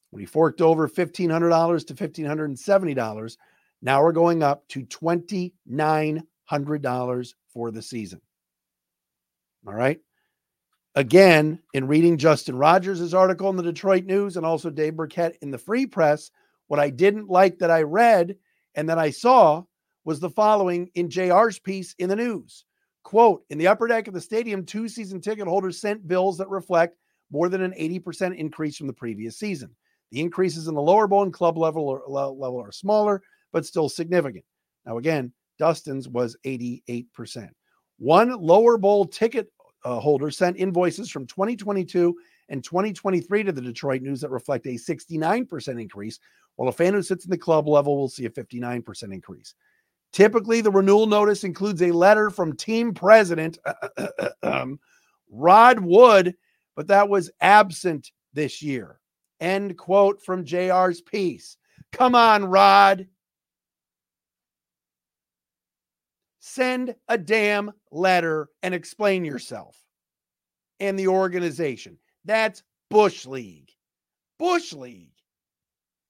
when 0.09 0.19
he 0.19 0.25
forked 0.25 0.61
over 0.61 0.87
$1,500 0.87 1.87
to 1.87 1.93
$1,570, 1.93 3.37
now 3.81 4.03
we're 4.03 4.11
going 4.11 4.43
up 4.43 4.67
to 4.69 4.85
$2,900 4.85 7.33
for 7.47 7.71
the 7.71 7.81
season. 7.81 8.21
All 9.65 9.73
right. 9.73 9.99
Again, 10.95 11.59
in 11.73 11.87
reading 11.87 12.17
Justin 12.17 12.55
Rogers' 12.55 13.15
article 13.15 13.49
in 13.49 13.55
the 13.55 13.63
Detroit 13.63 14.05
News 14.05 14.37
and 14.37 14.45
also 14.45 14.69
Dave 14.69 14.95
Birkett 14.95 15.37
in 15.41 15.49
the 15.49 15.57
Free 15.57 15.87
Press, 15.87 16.29
what 16.67 16.79
I 16.79 16.91
didn't 16.91 17.29
like 17.29 17.57
that 17.59 17.71
I 17.71 17.81
read 17.81 18.35
and 18.75 18.87
that 18.89 18.99
I 18.99 19.09
saw 19.09 19.63
was 20.05 20.19
the 20.19 20.29
following 20.29 20.91
in 20.93 21.09
JR's 21.09 21.57
piece 21.57 21.95
in 21.97 22.09
the 22.09 22.15
news. 22.15 22.65
Quote, 23.03 23.43
in 23.49 23.57
the 23.57 23.67
upper 23.67 23.87
deck 23.87 24.07
of 24.07 24.13
the 24.13 24.21
stadium, 24.21 24.65
two 24.65 24.87
season 24.87 25.19
ticket 25.19 25.47
holders 25.47 25.81
sent 25.81 26.07
bills 26.07 26.37
that 26.37 26.49
reflect 26.49 26.95
more 27.31 27.49
than 27.49 27.63
an 27.63 27.73
80% 27.73 28.37
increase 28.37 28.77
from 28.77 28.87
the 28.87 28.93
previous 28.93 29.37
season. 29.37 29.75
The 30.11 30.21
increases 30.21 30.67
in 30.67 30.75
the 30.75 30.81
lower 30.81 31.07
bowl 31.07 31.23
and 31.23 31.33
club 31.33 31.57
level 31.57 32.03
level 32.07 32.61
are 32.61 32.71
smaller, 32.71 33.23
but 33.51 33.65
still 33.65 33.89
significant. 33.89 34.45
Now, 34.85 34.99
again, 34.99 35.33
Dustin's 35.57 36.07
was 36.07 36.37
88%. 36.45 37.49
One 37.97 38.29
lower 38.29 38.77
bowl 38.77 39.05
ticket 39.05 39.47
uh, 39.83 39.99
holders 39.99 40.37
sent 40.37 40.57
invoices 40.57 41.09
from 41.09 41.25
2022 41.27 42.15
and 42.49 42.63
2023 42.63 43.43
to 43.43 43.51
the 43.51 43.61
Detroit 43.61 44.01
News 44.01 44.21
that 44.21 44.29
reflect 44.29 44.65
a 44.65 44.71
69% 44.71 45.81
increase, 45.81 46.19
while 46.55 46.69
a 46.69 46.73
fan 46.73 46.93
who 46.93 47.01
sits 47.01 47.25
in 47.25 47.31
the 47.31 47.37
club 47.37 47.67
level 47.67 47.97
will 47.97 48.09
see 48.09 48.25
a 48.25 48.29
59% 48.29 49.13
increase. 49.13 49.55
Typically, 50.11 50.61
the 50.61 50.71
renewal 50.71 51.07
notice 51.07 51.43
includes 51.43 51.81
a 51.81 51.91
letter 51.91 52.29
from 52.29 52.55
team 52.55 52.93
president 52.93 53.57
um, 54.43 54.79
Rod 55.31 55.79
Wood, 55.79 56.35
but 56.75 56.87
that 56.87 57.09
was 57.09 57.31
absent 57.41 58.11
this 58.33 58.61
year. 58.61 58.99
End 59.39 59.77
quote 59.77 60.21
from 60.23 60.45
JR's 60.45 61.01
piece. 61.01 61.57
Come 61.91 62.13
on, 62.15 62.45
Rod. 62.45 63.07
Send 66.45 66.93
a 67.07 67.17
damn 67.17 67.71
letter 67.89 68.49
and 68.63 68.73
explain 68.73 69.23
yourself 69.23 69.81
and 70.81 70.99
the 70.99 71.07
organization. 71.07 71.97
That's 72.25 72.63
Bush 72.89 73.25
League. 73.25 73.71
Bush 74.37 74.73
League. 74.73 75.13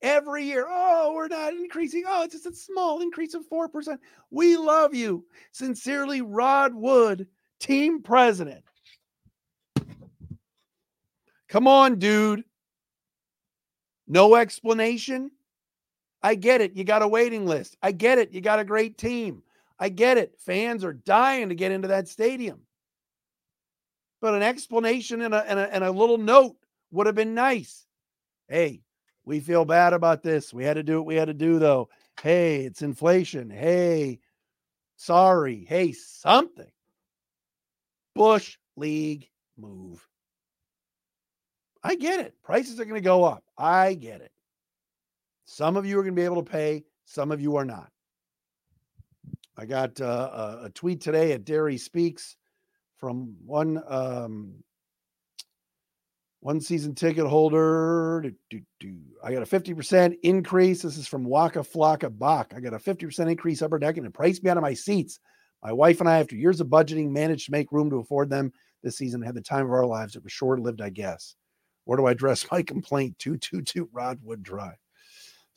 Every 0.01 0.45
year, 0.45 0.65
oh, 0.67 1.13
we're 1.13 1.27
not 1.27 1.53
increasing. 1.53 2.05
Oh, 2.07 2.23
it's 2.23 2.33
just 2.33 2.47
a 2.47 2.55
small 2.55 2.99
increase 3.01 3.35
of 3.35 3.47
4%. 3.47 3.99
We 4.31 4.57
love 4.57 4.95
you. 4.95 5.23
Sincerely, 5.51 6.23
Rod 6.23 6.73
Wood, 6.73 7.27
team 7.59 8.01
president. 8.01 8.63
Come 11.47 11.67
on, 11.67 11.99
dude. 11.99 12.43
No 14.07 14.33
explanation. 14.33 15.29
I 16.23 16.33
get 16.33 16.59
it. 16.59 16.75
You 16.75 16.83
got 16.83 17.03
a 17.03 17.07
waiting 17.07 17.45
list. 17.45 17.77
I 17.83 17.91
get 17.91 18.17
it. 18.17 18.31
You 18.31 18.41
got 18.41 18.59
a 18.59 18.65
great 18.65 18.97
team. 18.97 19.43
I 19.79 19.89
get 19.89 20.17
it. 20.17 20.35
Fans 20.39 20.83
are 20.83 20.93
dying 20.93 21.49
to 21.49 21.55
get 21.55 21.71
into 21.71 21.89
that 21.89 22.07
stadium. 22.07 22.61
But 24.21 24.35
an 24.35 24.43
explanation 24.43 25.21
and 25.21 25.33
a, 25.33 25.49
and 25.49 25.59
a, 25.59 25.73
and 25.73 25.83
a 25.83 25.91
little 25.91 26.17
note 26.17 26.55
would 26.91 27.07
have 27.07 27.15
been 27.15 27.33
nice. 27.33 27.85
Hey, 28.47 28.81
we 29.25 29.39
feel 29.39 29.65
bad 29.65 29.93
about 29.93 30.23
this. 30.23 30.53
We 30.53 30.63
had 30.63 30.75
to 30.75 30.83
do 30.83 30.97
what 30.97 31.07
we 31.07 31.15
had 31.15 31.25
to 31.25 31.33
do, 31.33 31.59
though. 31.59 31.89
Hey, 32.21 32.61
it's 32.61 32.81
inflation. 32.81 33.49
Hey, 33.49 34.19
sorry. 34.95 35.65
Hey, 35.67 35.91
something. 35.91 36.71
Bush 38.15 38.57
League 38.77 39.29
move. 39.57 40.07
I 41.83 41.95
get 41.95 42.21
it. 42.21 42.35
Prices 42.43 42.79
are 42.79 42.85
going 42.85 42.95
to 42.95 43.01
go 43.01 43.23
up. 43.23 43.43
I 43.57 43.93
get 43.93 44.21
it. 44.21 44.31
Some 45.45 45.75
of 45.75 45.85
you 45.85 45.99
are 45.99 46.03
going 46.03 46.15
to 46.15 46.19
be 46.19 46.25
able 46.25 46.43
to 46.43 46.51
pay, 46.51 46.85
some 47.05 47.31
of 47.31 47.41
you 47.41 47.57
are 47.57 47.65
not. 47.65 47.89
I 49.57 49.65
got 49.65 50.01
uh, 50.01 50.59
a 50.63 50.69
tweet 50.69 51.01
today 51.01 51.33
at 51.33 51.45
Dery 51.45 51.79
Speaks 51.79 52.37
from 52.97 53.35
one 53.45 53.81
um, 53.87 54.63
One 56.39 56.59
season 56.59 56.93
ticket 56.93 57.25
holder. 57.25 58.21
Do, 58.21 58.33
do, 58.49 58.61
do. 58.79 58.97
I 59.23 59.31
got 59.31 59.43
a 59.43 59.45
50% 59.45 60.17
increase. 60.23 60.81
This 60.81 60.97
is 60.97 61.07
from 61.07 61.23
Waka 61.23 61.59
Flocka 61.59 62.09
Bach. 62.09 62.53
I 62.55 62.59
got 62.59 62.73
a 62.73 62.77
50% 62.79 63.31
increase 63.31 63.61
upper 63.61 63.79
deck 63.79 63.95
and 63.95 64.05
it 64.05 64.13
priced 64.13 64.43
me 64.43 64.49
out 64.49 64.57
of 64.57 64.63
my 64.63 64.73
seats. 64.73 65.19
My 65.63 65.71
wife 65.71 66.01
and 66.01 66.09
I, 66.09 66.19
after 66.19 66.35
years 66.35 66.59
of 66.59 66.67
budgeting, 66.67 67.11
managed 67.11 67.45
to 67.45 67.53
make 67.53 67.71
room 67.71 67.89
to 67.91 67.99
afford 67.99 68.29
them 68.29 68.51
this 68.83 68.97
season. 68.97 69.21
Had 69.21 69.35
the 69.35 69.41
time 69.41 69.65
of 69.65 69.71
our 69.71 69.85
lives. 69.85 70.17
It 70.17 70.23
was 70.23 70.33
short 70.33 70.59
lived, 70.59 70.81
I 70.81 70.89
guess. 70.89 71.35
Where 71.85 71.97
do 71.97 72.07
I 72.07 72.11
address 72.11 72.45
my 72.51 72.61
complaint? 72.61 73.19
222 73.19 73.87
Rodwood 73.87 74.41
Drive. 74.41 74.82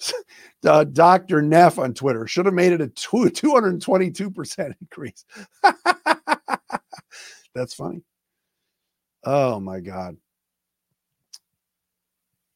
uh, 0.66 0.84
Dr. 0.84 1.42
Neff 1.42 1.78
on 1.78 1.94
Twitter 1.94 2.26
should 2.26 2.46
have 2.46 2.54
made 2.54 2.72
it 2.72 2.80
a 2.80 2.88
222% 2.88 4.74
increase. 4.80 5.24
That's 7.54 7.74
funny. 7.74 8.02
Oh 9.24 9.60
my 9.60 9.80
God. 9.80 10.16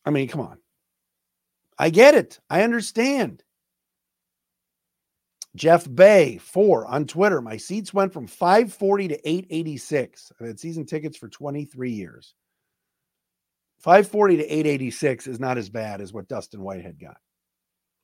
I 0.04 0.10
mean, 0.10 0.28
come 0.28 0.40
on. 0.40 0.58
I 1.78 1.90
get 1.90 2.14
it. 2.14 2.38
I 2.48 2.62
understand. 2.62 3.42
Jeff 5.56 5.92
Bay, 5.92 6.38
four 6.38 6.86
on 6.86 7.06
Twitter. 7.06 7.40
My 7.40 7.56
seats 7.56 7.92
went 7.92 8.12
from 8.12 8.26
540 8.26 9.08
to 9.08 9.28
886. 9.28 10.32
I've 10.40 10.46
had 10.46 10.60
season 10.60 10.86
tickets 10.86 11.16
for 11.16 11.28
23 11.28 11.90
years. 11.90 12.34
540 13.80 14.36
to 14.36 14.44
886 14.44 15.26
is 15.26 15.40
not 15.40 15.58
as 15.58 15.70
bad 15.70 16.00
as 16.00 16.12
what 16.12 16.28
Dustin 16.28 16.60
Whitehead 16.60 17.00
got. 17.00 17.16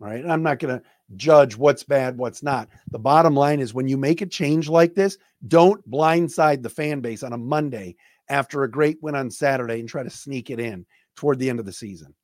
All 0.00 0.09
right. 0.09 0.21
And 0.21 0.31
I'm 0.31 0.43
not 0.43 0.59
going 0.59 0.79
to 0.79 0.85
judge 1.17 1.57
what's 1.57 1.83
bad, 1.83 2.19
what's 2.19 2.43
not. 2.43 2.69
The 2.91 2.99
bottom 2.99 3.35
line 3.35 3.61
is 3.61 3.73
when 3.73 3.88
you 3.88 3.97
make 3.97 4.21
a 4.21 4.26
change 4.26 4.69
like 4.69 4.95
this, 4.95 5.17
don't 5.49 5.88
blindside 5.91 6.62
the 6.62 6.71
fan 6.71 7.00
base 7.00 7.23
on 7.23 7.33
a 7.33 7.38
Monday 7.38 7.97
after 8.29 8.62
a 8.62 8.71
great 8.71 8.99
win 9.03 9.15
on 9.15 9.31
Saturday 9.31 9.81
and 9.81 9.88
try 9.88 10.03
to 10.03 10.11
sneak 10.11 10.50
it 10.50 10.61
in 10.61 10.85
toward 11.17 11.38
the 11.38 11.49
end 11.49 11.61
of 11.61 11.67
the 11.67 11.73
season. 11.73 12.15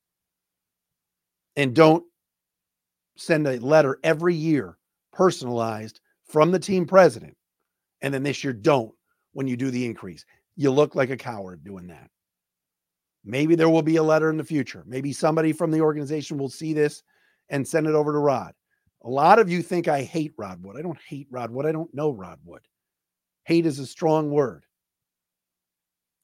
And 1.56 1.74
don't 1.74 2.04
send 3.16 3.46
a 3.46 3.58
letter 3.58 3.98
every 4.02 4.34
year 4.34 4.76
personalized 5.12 6.00
from 6.26 6.50
the 6.50 6.58
team 6.58 6.86
president. 6.86 7.36
And 8.00 8.12
then 8.12 8.22
this 8.22 8.42
year, 8.42 8.52
don't 8.52 8.92
when 9.32 9.46
you 9.46 9.56
do 9.56 9.70
the 9.70 9.84
increase. 9.84 10.24
You 10.56 10.70
look 10.70 10.94
like 10.94 11.10
a 11.10 11.16
coward 11.16 11.64
doing 11.64 11.86
that. 11.86 12.10
Maybe 13.24 13.54
there 13.54 13.68
will 13.68 13.82
be 13.82 13.96
a 13.96 14.02
letter 14.02 14.30
in 14.30 14.36
the 14.36 14.44
future. 14.44 14.82
Maybe 14.86 15.12
somebody 15.12 15.52
from 15.52 15.70
the 15.70 15.80
organization 15.80 16.36
will 16.36 16.48
see 16.48 16.72
this 16.72 17.02
and 17.48 17.66
send 17.66 17.86
it 17.86 17.94
over 17.94 18.12
to 18.12 18.18
Rod. 18.18 18.54
A 19.04 19.10
lot 19.10 19.38
of 19.38 19.50
you 19.50 19.62
think 19.62 19.88
I 19.88 20.02
hate 20.02 20.32
Rod 20.36 20.62
Wood. 20.62 20.76
I 20.76 20.82
don't 20.82 20.98
hate 21.06 21.26
Rod 21.30 21.50
Wood. 21.50 21.66
I 21.66 21.72
don't 21.72 21.92
know 21.94 22.10
Rod 22.10 22.38
Wood. 22.44 22.62
Hate 23.44 23.66
is 23.66 23.78
a 23.78 23.86
strong 23.86 24.30
word. 24.30 24.64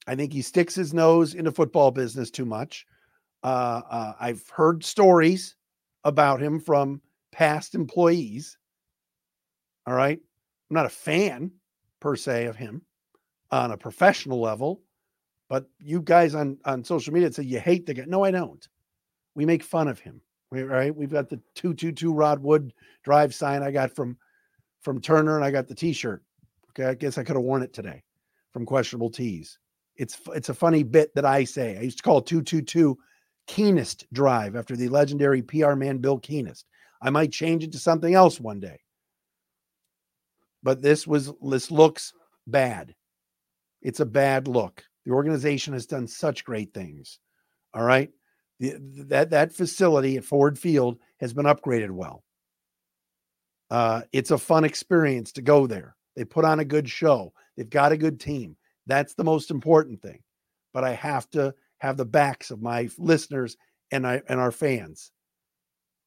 I 0.07 0.15
think 0.15 0.33
he 0.33 0.41
sticks 0.41 0.73
his 0.73 0.93
nose 0.93 1.33
into 1.33 1.51
the 1.51 1.55
football 1.55 1.91
business 1.91 2.31
too 2.31 2.45
much. 2.45 2.85
Uh, 3.43 3.81
uh, 3.89 4.13
I've 4.19 4.47
heard 4.49 4.83
stories 4.83 5.55
about 6.03 6.41
him 6.41 6.59
from 6.59 7.01
past 7.31 7.75
employees. 7.75 8.57
All 9.85 9.93
right. 9.93 10.19
I'm 10.69 10.73
not 10.73 10.85
a 10.85 10.89
fan 10.89 11.51
per 11.99 12.15
se 12.15 12.45
of 12.45 12.55
him 12.55 12.81
on 13.51 13.71
a 13.71 13.77
professional 13.77 14.39
level, 14.39 14.81
but 15.49 15.65
you 15.79 16.01
guys 16.01 16.35
on, 16.35 16.57
on 16.65 16.83
social 16.83 17.13
media 17.13 17.31
say 17.31 17.43
you 17.43 17.59
hate 17.59 17.85
the 17.85 17.93
guy. 17.93 18.05
No, 18.07 18.23
I 18.23 18.31
don't. 18.31 18.67
We 19.35 19.45
make 19.45 19.63
fun 19.63 19.87
of 19.87 19.99
him. 19.99 20.21
Right. 20.51 20.95
We've 20.95 21.11
got 21.11 21.29
the 21.29 21.37
222 21.55 22.11
Rod 22.11 22.41
Wood 22.41 22.73
drive 23.03 23.35
sign 23.35 23.61
I 23.61 23.71
got 23.71 23.95
from 23.95 24.17
from 24.81 24.99
Turner, 24.99 25.35
and 25.35 25.45
I 25.45 25.51
got 25.51 25.67
the 25.67 25.75
t-shirt. 25.75 26.23
Okay. 26.71 26.89
I 26.89 26.95
guess 26.95 27.17
I 27.17 27.23
could 27.23 27.35
have 27.35 27.43
worn 27.43 27.61
it 27.61 27.73
today 27.73 28.03
from 28.51 28.65
questionable 28.65 29.11
tees. 29.11 29.59
It's 29.95 30.19
it's 30.33 30.49
a 30.49 30.53
funny 30.53 30.81
bit 30.81 31.13
that 31.15 31.25
I 31.25 31.43
say. 31.43 31.77
I 31.77 31.81
used 31.81 31.97
to 31.97 32.03
call 32.03 32.21
222 32.21 32.97
Keenist 33.47 34.05
Drive 34.11 34.55
after 34.55 34.75
the 34.75 34.89
legendary 34.89 35.41
PR 35.41 35.73
man 35.75 35.99
Bill 35.99 36.19
Keenist. 36.19 36.63
I 37.01 37.09
might 37.09 37.31
change 37.31 37.63
it 37.63 37.71
to 37.73 37.79
something 37.79 38.13
else 38.13 38.39
one 38.39 38.59
day. 38.59 38.79
But 40.63 40.81
this 40.81 41.05
was 41.05 41.31
this 41.41 41.69
looks 41.69 42.13
bad. 42.47 42.95
It's 43.81 43.99
a 43.99 44.05
bad 44.05 44.47
look. 44.47 44.83
The 45.05 45.11
organization 45.11 45.73
has 45.73 45.85
done 45.85 46.07
such 46.07 46.43
great 46.43 46.73
things. 46.73 47.19
All 47.73 47.83
right. 47.83 48.09
The, 48.59 48.77
that 49.07 49.29
that 49.29 49.53
facility 49.53 50.17
at 50.17 50.25
Ford 50.25 50.59
Field 50.59 50.97
has 51.19 51.33
been 51.33 51.45
upgraded 51.45 51.91
well. 51.91 52.23
Uh, 53.69 54.01
it's 54.11 54.31
a 54.31 54.37
fun 54.37 54.65
experience 54.65 55.31
to 55.33 55.41
go 55.41 55.67
there. 55.67 55.95
They 56.15 56.25
put 56.25 56.45
on 56.45 56.59
a 56.59 56.65
good 56.65 56.89
show. 56.89 57.33
They've 57.55 57.69
got 57.69 57.91
a 57.91 57.97
good 57.97 58.19
team. 58.19 58.57
That's 58.87 59.13
the 59.13 59.23
most 59.23 59.51
important 59.51 60.01
thing. 60.01 60.19
But 60.73 60.83
I 60.83 60.93
have 60.93 61.29
to 61.31 61.53
have 61.77 61.97
the 61.97 62.05
backs 62.05 62.51
of 62.51 62.61
my 62.61 62.89
listeners 62.97 63.55
and 63.91 64.05
I 64.05 64.21
and 64.27 64.39
our 64.39 64.51
fans. 64.51 65.11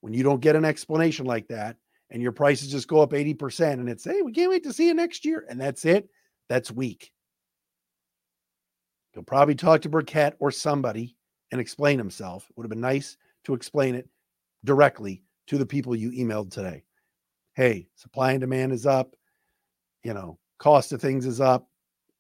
When 0.01 0.13
you 0.13 0.23
don't 0.23 0.41
get 0.41 0.57
an 0.57 0.65
explanation 0.65 1.27
like 1.27 1.49
that 1.49 1.77
and 2.11 2.21
your 2.21 2.33
prices 2.33 2.71
just 2.71 2.89
go 2.89 3.01
up 3.01 3.13
80% 3.13 3.75
and 3.75 3.89
it's, 3.89 4.05
hey, 4.05 4.21
we 4.23 4.33
can't 4.33 4.51
wait 4.51 4.65
to 4.65 4.73
see 4.73 4.89
you 4.89 4.95
next 4.95 5.25
year. 5.25 5.47
And 5.49 5.61
that's 5.61 5.85
it, 5.85 6.09
that's 6.49 6.73
weak. 6.73 7.13
You'll 9.15 9.25
probably 9.25 9.55
talk 9.55 9.83
to 9.83 9.89
Birkett 9.89 10.37
or 10.41 10.51
somebody 10.51 11.17
and 11.53 11.61
explain 11.61 11.99
himself. 11.99 12.47
It 12.51 12.57
would 12.57 12.65
have 12.65 12.71
been 12.71 12.81
nice 12.81 13.17
to 13.45 13.55
explain 13.55 13.95
it 13.95 14.09
directly 14.65 15.23
to 15.47 15.59
the 15.59 15.67
people 15.67 15.95
you 15.95 16.11
emailed 16.11 16.51
today. 16.51 16.83
Hey, 17.55 17.89
supply 17.95 18.33
and 18.33 18.41
demand 18.41 18.73
is 18.73 18.87
up. 18.87 19.15
You 20.03 20.15
know, 20.15 20.39
cost 20.59 20.93
of 20.93 21.01
things 21.01 21.27
is 21.27 21.41
up 21.41 21.69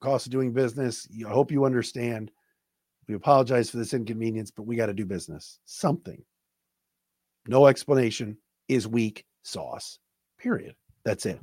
cost 0.02 0.26
of 0.26 0.32
doing 0.32 0.52
business. 0.52 1.08
I 1.26 1.30
hope 1.30 1.50
you 1.50 1.64
understand. 1.64 2.30
We 3.08 3.14
apologize 3.14 3.70
for 3.70 3.78
this 3.78 3.94
inconvenience, 3.94 4.50
but 4.50 4.64
we 4.64 4.76
got 4.76 4.86
to 4.86 4.94
do 4.94 5.06
business. 5.06 5.60
Something. 5.64 6.22
No 7.46 7.66
explanation 7.66 8.36
is 8.68 8.86
weak 8.86 9.24
sauce. 9.42 9.98
Period. 10.38 10.74
That's 11.04 11.26
it. 11.26 11.40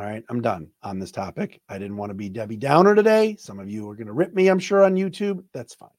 All 0.00 0.06
right, 0.06 0.24
I'm 0.30 0.40
done 0.40 0.68
on 0.82 0.98
this 0.98 1.10
topic. 1.10 1.60
I 1.68 1.76
didn't 1.76 1.98
want 1.98 2.08
to 2.08 2.14
be 2.14 2.30
Debbie 2.30 2.56
Downer 2.56 2.94
today. 2.94 3.36
Some 3.38 3.60
of 3.60 3.68
you 3.68 3.86
are 3.90 3.94
going 3.94 4.06
to 4.06 4.14
rip 4.14 4.32
me, 4.32 4.48
I'm 4.48 4.58
sure, 4.58 4.82
on 4.82 4.94
YouTube. 4.94 5.44
That's 5.52 5.74
fine. 5.74 5.90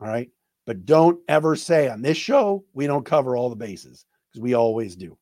All 0.00 0.06
right. 0.06 0.30
But 0.64 0.86
don't 0.86 1.18
ever 1.26 1.56
say 1.56 1.88
on 1.88 2.02
this 2.02 2.16
show, 2.16 2.64
we 2.74 2.86
don't 2.86 3.04
cover 3.04 3.36
all 3.36 3.50
the 3.50 3.56
bases 3.56 4.04
because 4.30 4.42
we 4.42 4.54
always 4.54 4.94
do. 4.94 5.18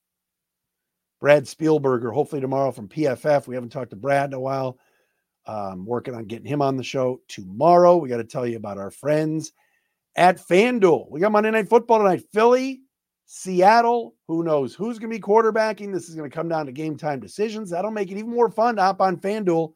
Brad 1.18 1.44
Spielberger, 1.44 2.12
hopefully 2.12 2.42
tomorrow 2.42 2.72
from 2.72 2.88
PFF. 2.88 3.46
We 3.46 3.54
haven't 3.54 3.70
talked 3.70 3.88
to 3.90 3.96
Brad 3.96 4.28
in 4.28 4.34
a 4.34 4.40
while. 4.40 4.78
Um, 5.46 5.86
working 5.86 6.14
on 6.14 6.26
getting 6.26 6.44
him 6.44 6.60
on 6.60 6.76
the 6.76 6.84
show 6.84 7.22
tomorrow. 7.26 7.96
We 7.96 8.10
got 8.10 8.18
to 8.18 8.24
tell 8.24 8.46
you 8.46 8.58
about 8.58 8.76
our 8.76 8.90
friends 8.90 9.52
at 10.14 10.46
FanDuel. 10.46 11.08
We 11.10 11.20
got 11.20 11.32
Monday 11.32 11.52
Night 11.52 11.70
Football 11.70 12.00
tonight. 12.00 12.24
Philly, 12.34 12.82
Seattle. 13.26 14.14
Who 14.28 14.44
knows 14.44 14.74
who's 14.74 14.98
going 14.98 15.10
to 15.10 15.16
be 15.16 15.20
quarterbacking? 15.20 15.92
This 15.92 16.08
is 16.08 16.14
going 16.14 16.30
to 16.30 16.34
come 16.34 16.48
down 16.48 16.66
to 16.66 16.72
game 16.72 16.96
time 16.96 17.20
decisions. 17.20 17.70
That'll 17.70 17.90
make 17.90 18.10
it 18.10 18.18
even 18.18 18.30
more 18.30 18.50
fun 18.50 18.76
to 18.76 18.82
hop 18.82 19.00
on 19.00 19.16
FanDuel 19.16 19.72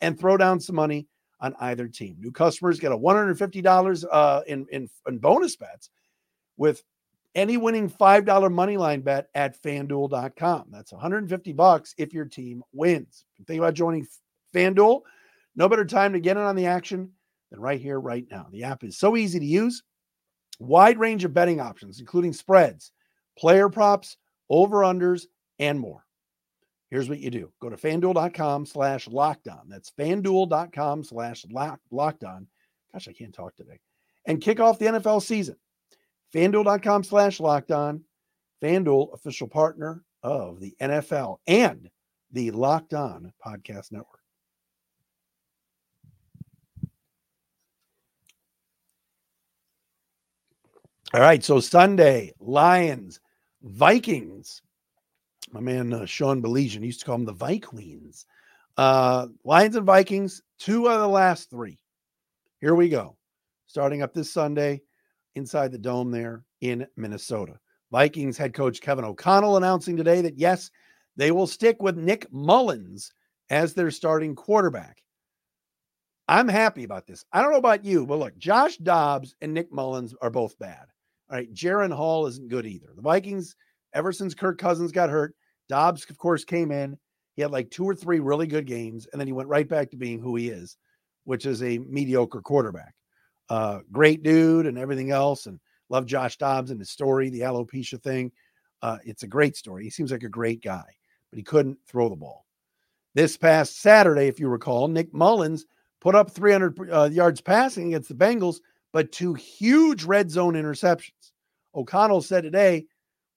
and 0.00 0.18
throw 0.18 0.36
down 0.36 0.60
some 0.60 0.76
money 0.76 1.08
on 1.40 1.54
either 1.60 1.88
team. 1.88 2.16
New 2.20 2.30
customers 2.30 2.78
get 2.78 2.92
a 2.92 2.96
$150 2.96 4.04
uh, 4.10 4.42
in, 4.46 4.66
in, 4.70 4.88
in 5.08 5.18
bonus 5.18 5.56
bets 5.56 5.90
with 6.56 6.82
any 7.34 7.56
winning 7.56 7.90
$5 7.90 8.52
money 8.52 8.76
line 8.76 9.00
bet 9.00 9.28
at 9.34 9.60
fanduel.com. 9.60 10.66
That's 10.70 10.92
150 10.92 11.52
bucks 11.52 11.94
if 11.98 12.12
your 12.12 12.26
team 12.26 12.62
wins. 12.72 13.24
Think 13.46 13.58
about 13.58 13.74
joining 13.74 14.06
FanDuel. 14.54 15.00
No 15.56 15.68
better 15.68 15.84
time 15.84 16.12
to 16.12 16.20
get 16.20 16.36
in 16.36 16.42
on 16.42 16.56
the 16.56 16.66
action 16.66 17.10
than 17.50 17.60
right 17.60 17.80
here, 17.80 17.98
right 17.98 18.26
now. 18.30 18.46
The 18.52 18.64
app 18.64 18.84
is 18.84 18.96
so 18.96 19.16
easy 19.16 19.40
to 19.40 19.44
use. 19.44 19.82
Wide 20.58 20.98
range 20.98 21.24
of 21.24 21.34
betting 21.34 21.60
options, 21.60 22.00
including 22.00 22.32
spreads, 22.32 22.92
player 23.38 23.68
props, 23.68 24.16
over-unders, 24.48 25.26
and 25.58 25.78
more. 25.78 26.04
Here's 26.90 27.08
what 27.08 27.20
you 27.20 27.30
do. 27.30 27.50
Go 27.60 27.70
to 27.70 27.76
fanduel.com 27.76 28.66
slash 28.66 29.08
lockdown. 29.08 29.62
That's 29.68 29.90
fanduel.com 29.98 31.04
slash 31.04 31.44
lockdown. 31.50 32.46
Gosh, 32.92 33.08
I 33.08 33.12
can't 33.12 33.34
talk 33.34 33.56
today. 33.56 33.80
And 34.26 34.40
kick 34.40 34.60
off 34.60 34.78
the 34.78 34.86
NFL 34.86 35.22
season. 35.22 35.56
FanDuel.com 36.34 37.04
slash 37.04 37.38
lockdown. 37.38 38.02
FanDuel, 38.62 39.12
official 39.14 39.48
partner 39.48 40.04
of 40.22 40.60
the 40.60 40.74
NFL 40.80 41.38
and 41.46 41.90
the 42.30 42.50
Locked 42.50 42.94
On 42.94 43.32
Podcast 43.44 43.90
Network. 43.90 44.21
All 51.14 51.20
right, 51.20 51.44
so 51.44 51.60
Sunday, 51.60 52.32
Lions, 52.40 53.20
Vikings. 53.62 54.62
My 55.50 55.60
man 55.60 55.92
uh, 55.92 56.06
Sean 56.06 56.40
Belizean 56.40 56.82
used 56.82 57.00
to 57.00 57.06
call 57.06 57.18
them 57.18 57.26
the 57.26 57.34
Vikings. 57.34 58.24
Uh, 58.78 59.26
Lions 59.44 59.76
and 59.76 59.84
Vikings, 59.84 60.40
two 60.58 60.88
of 60.88 61.00
the 61.00 61.08
last 61.08 61.50
three. 61.50 61.78
Here 62.62 62.74
we 62.74 62.88
go. 62.88 63.18
Starting 63.66 64.00
up 64.00 64.14
this 64.14 64.32
Sunday, 64.32 64.80
inside 65.34 65.70
the 65.70 65.76
dome 65.76 66.10
there 66.10 66.44
in 66.62 66.86
Minnesota. 66.96 67.58
Vikings 67.90 68.38
head 68.38 68.54
coach 68.54 68.80
Kevin 68.80 69.04
O'Connell 69.04 69.58
announcing 69.58 69.98
today 69.98 70.22
that 70.22 70.38
yes, 70.38 70.70
they 71.16 71.30
will 71.30 71.46
stick 71.46 71.82
with 71.82 71.98
Nick 71.98 72.26
Mullens 72.32 73.12
as 73.50 73.74
their 73.74 73.90
starting 73.90 74.34
quarterback. 74.34 75.02
I'm 76.26 76.48
happy 76.48 76.84
about 76.84 77.06
this. 77.06 77.22
I 77.34 77.42
don't 77.42 77.52
know 77.52 77.58
about 77.58 77.84
you, 77.84 78.06
but 78.06 78.18
look, 78.18 78.38
Josh 78.38 78.78
Dobbs 78.78 79.34
and 79.42 79.52
Nick 79.52 79.70
Mullens 79.70 80.14
are 80.22 80.30
both 80.30 80.58
bad. 80.58 80.86
All 81.30 81.36
right. 81.36 81.52
Jaren 81.52 81.92
Hall 81.92 82.26
isn't 82.26 82.48
good 82.48 82.66
either. 82.66 82.88
The 82.94 83.02
Vikings, 83.02 83.56
ever 83.94 84.12
since 84.12 84.34
Kirk 84.34 84.58
Cousins 84.58 84.92
got 84.92 85.10
hurt, 85.10 85.34
Dobbs, 85.68 86.08
of 86.08 86.18
course, 86.18 86.44
came 86.44 86.70
in. 86.70 86.98
He 87.34 87.42
had 87.42 87.50
like 87.50 87.70
two 87.70 87.84
or 87.84 87.94
three 87.94 88.20
really 88.20 88.46
good 88.46 88.66
games, 88.66 89.06
and 89.12 89.20
then 89.20 89.26
he 89.26 89.32
went 89.32 89.48
right 89.48 89.66
back 89.66 89.90
to 89.90 89.96
being 89.96 90.20
who 90.20 90.36
he 90.36 90.50
is, 90.50 90.76
which 91.24 91.46
is 91.46 91.62
a 91.62 91.78
mediocre 91.78 92.42
quarterback. 92.42 92.94
Uh, 93.48 93.80
great 93.90 94.22
dude 94.22 94.66
and 94.66 94.78
everything 94.78 95.10
else. 95.10 95.46
And 95.46 95.58
love 95.88 96.06
Josh 96.06 96.36
Dobbs 96.36 96.70
and 96.70 96.80
his 96.80 96.90
story, 96.90 97.30
the 97.30 97.40
alopecia 97.40 98.02
thing. 98.02 98.32
Uh, 98.82 98.98
it's 99.04 99.22
a 99.22 99.28
great 99.28 99.56
story. 99.56 99.84
He 99.84 99.90
seems 99.90 100.10
like 100.10 100.24
a 100.24 100.28
great 100.28 100.62
guy, 100.62 100.84
but 101.30 101.36
he 101.36 101.42
couldn't 101.42 101.78
throw 101.86 102.08
the 102.08 102.16
ball. 102.16 102.44
This 103.14 103.36
past 103.36 103.80
Saturday, 103.80 104.26
if 104.26 104.40
you 104.40 104.48
recall, 104.48 104.88
Nick 104.88 105.12
Mullens 105.12 105.64
put 106.00 106.14
up 106.14 106.30
300 106.30 106.90
uh, 106.90 107.10
yards 107.12 107.40
passing 107.40 107.88
against 107.88 108.08
the 108.08 108.14
Bengals, 108.14 108.56
but 108.92 109.12
two 109.12 109.34
huge 109.34 110.04
red 110.04 110.30
zone 110.30 110.54
interceptions. 110.54 111.32
O'Connell 111.74 112.22
said 112.22 112.44
today, 112.44 112.86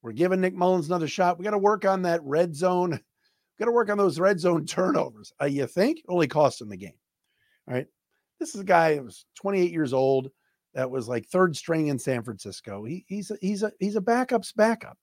we're 0.01 0.11
giving 0.11 0.41
Nick 0.41 0.53
Mullens 0.53 0.87
another 0.87 1.07
shot. 1.07 1.39
We 1.39 1.43
got 1.45 1.51
to 1.51 1.57
work 1.57 1.85
on 1.85 2.03
that 2.03 2.23
red 2.23 2.55
zone. 2.55 2.99
Got 3.57 3.65
to 3.67 3.71
work 3.71 3.89
on 3.89 3.97
those 3.97 4.19
red 4.19 4.37
zone 4.37 4.65
turnovers. 4.67 5.31
Uh, 5.41 5.45
you 5.45 5.65
think? 5.65 6.03
Only 6.09 6.27
cost 6.27 6.59
him 6.59 6.67
the 6.67 6.75
game. 6.75 6.91
All 7.69 7.73
right. 7.73 7.87
This 8.37 8.53
is 8.53 8.59
a 8.59 8.65
guy 8.65 8.95
that 8.95 9.03
was 9.03 9.25
28 9.35 9.71
years 9.71 9.93
old 9.93 10.29
that 10.73 10.91
was 10.91 11.07
like 11.07 11.25
third 11.25 11.55
string 11.55 11.87
in 11.87 11.97
San 11.97 12.21
Francisco. 12.21 12.83
He, 12.83 13.05
he's 13.07 13.31
a, 13.31 13.37
he's 13.39 13.63
a 13.63 13.71
he's 13.79 13.95
a 13.95 14.01
backup's 14.01 14.51
backup. 14.51 14.97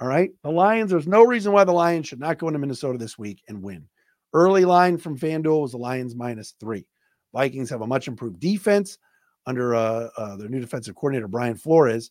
All 0.00 0.08
right. 0.08 0.32
The 0.42 0.50
Lions, 0.50 0.90
there's 0.90 1.06
no 1.06 1.22
reason 1.22 1.52
why 1.52 1.62
the 1.62 1.70
Lions 1.70 2.08
should 2.08 2.18
not 2.18 2.38
go 2.38 2.48
into 2.48 2.58
Minnesota 2.58 2.98
this 2.98 3.16
week 3.16 3.40
and 3.46 3.62
win. 3.62 3.86
Early 4.32 4.64
line 4.64 4.98
from 4.98 5.16
FanDuel 5.16 5.62
was 5.62 5.70
the 5.70 5.78
Lions 5.78 6.16
minus 6.16 6.54
three. 6.58 6.88
Vikings 7.32 7.70
have 7.70 7.82
a 7.82 7.86
much 7.86 8.08
improved 8.08 8.40
defense 8.40 8.98
under 9.46 9.74
uh, 9.74 10.08
uh, 10.16 10.36
their 10.36 10.48
new 10.48 10.60
defensive 10.60 10.94
coordinator, 10.94 11.28
Brian 11.28 11.56
Flores, 11.56 12.10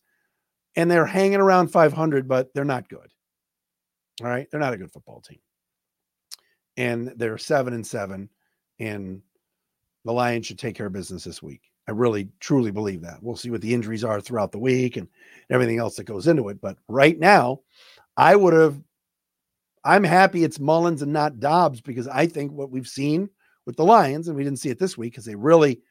and 0.76 0.90
they're 0.90 1.06
hanging 1.06 1.40
around 1.40 1.68
500, 1.68 2.28
but 2.28 2.52
they're 2.54 2.64
not 2.64 2.88
good. 2.88 3.08
All 4.22 4.28
right. 4.28 4.46
They're 4.50 4.60
not 4.60 4.74
a 4.74 4.78
good 4.78 4.92
football 4.92 5.20
team. 5.20 5.40
And 6.76 7.12
they're 7.16 7.38
seven 7.38 7.72
and 7.72 7.86
seven, 7.86 8.28
and 8.78 9.22
the 10.04 10.12
Lions 10.12 10.46
should 10.46 10.58
take 10.58 10.74
care 10.76 10.86
of 10.86 10.92
business 10.92 11.24
this 11.24 11.42
week. 11.42 11.62
I 11.88 11.92
really 11.92 12.28
truly 12.40 12.70
believe 12.70 13.02
that. 13.02 13.22
We'll 13.22 13.36
see 13.36 13.50
what 13.50 13.60
the 13.60 13.72
injuries 13.72 14.04
are 14.04 14.20
throughout 14.20 14.52
the 14.52 14.58
week 14.58 14.96
and 14.96 15.06
everything 15.50 15.78
else 15.78 15.96
that 15.96 16.04
goes 16.04 16.26
into 16.26 16.48
it. 16.48 16.60
But 16.60 16.78
right 16.88 17.18
now, 17.18 17.60
I 18.16 18.34
would 18.34 18.54
have 18.54 18.80
I'm 19.84 20.04
happy 20.04 20.44
it's 20.44 20.58
Mullens 20.58 21.02
and 21.02 21.12
not 21.12 21.40
Dobbs 21.40 21.80
because 21.82 22.08
I 22.08 22.26
think 22.26 22.52
what 22.52 22.70
we've 22.70 22.88
seen 22.88 23.28
with 23.66 23.76
the 23.76 23.84
Lions, 23.84 24.28
and 24.28 24.36
we 24.36 24.42
didn't 24.42 24.58
see 24.58 24.70
it 24.70 24.78
this 24.78 24.96
week 24.96 25.12
because 25.12 25.26
they 25.26 25.34
really 25.34 25.82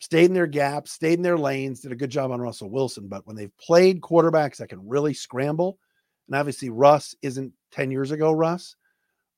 stayed 0.00 0.26
in 0.26 0.34
their 0.34 0.46
gaps, 0.46 0.92
stayed 0.92 1.14
in 1.14 1.22
their 1.22 1.38
lanes, 1.38 1.80
did 1.80 1.92
a 1.92 1.96
good 1.96 2.10
job 2.10 2.30
on 2.30 2.40
Russell 2.40 2.70
Wilson. 2.70 3.08
But 3.08 3.26
when 3.26 3.36
they've 3.36 3.56
played 3.58 4.00
quarterbacks 4.00 4.56
that 4.58 4.68
can 4.68 4.86
really 4.86 5.14
scramble, 5.14 5.78
and 6.28 6.36
obviously 6.36 6.70
Russ 6.70 7.14
isn't 7.22 7.52
10 7.72 7.90
years 7.90 8.10
ago, 8.10 8.32
Russ, 8.32 8.76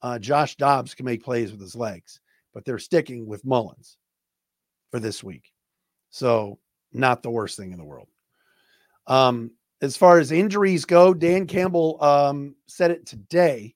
uh, 0.03 0.19
Josh 0.19 0.57
Dobbs 0.57 0.95
can 0.95 1.07
make 1.07 1.25
plays 1.25 1.51
with 1.51 1.61
his 1.61 1.75
legs, 1.75 2.21
but 2.55 2.65
they're 2.65 2.79
sticking 2.79 3.27
with 3.27 3.45
Mullens 3.45 3.97
for 4.91 5.01
this 5.01 5.23
week. 5.23 5.53
So, 6.11 6.59
not 6.93 7.23
the 7.23 7.31
worst 7.31 7.57
thing 7.57 7.73
in 7.73 7.79
the 7.79 7.85
world. 7.85 8.09
Um, 9.07 9.53
as 9.83 9.97
far 9.97 10.19
as 10.19 10.33
injuries 10.33 10.85
go, 10.85 11.13
Dan 11.13 11.47
Campbell 11.47 12.03
um, 12.03 12.57
said 12.67 12.91
it 12.91 13.07
today 13.07 13.75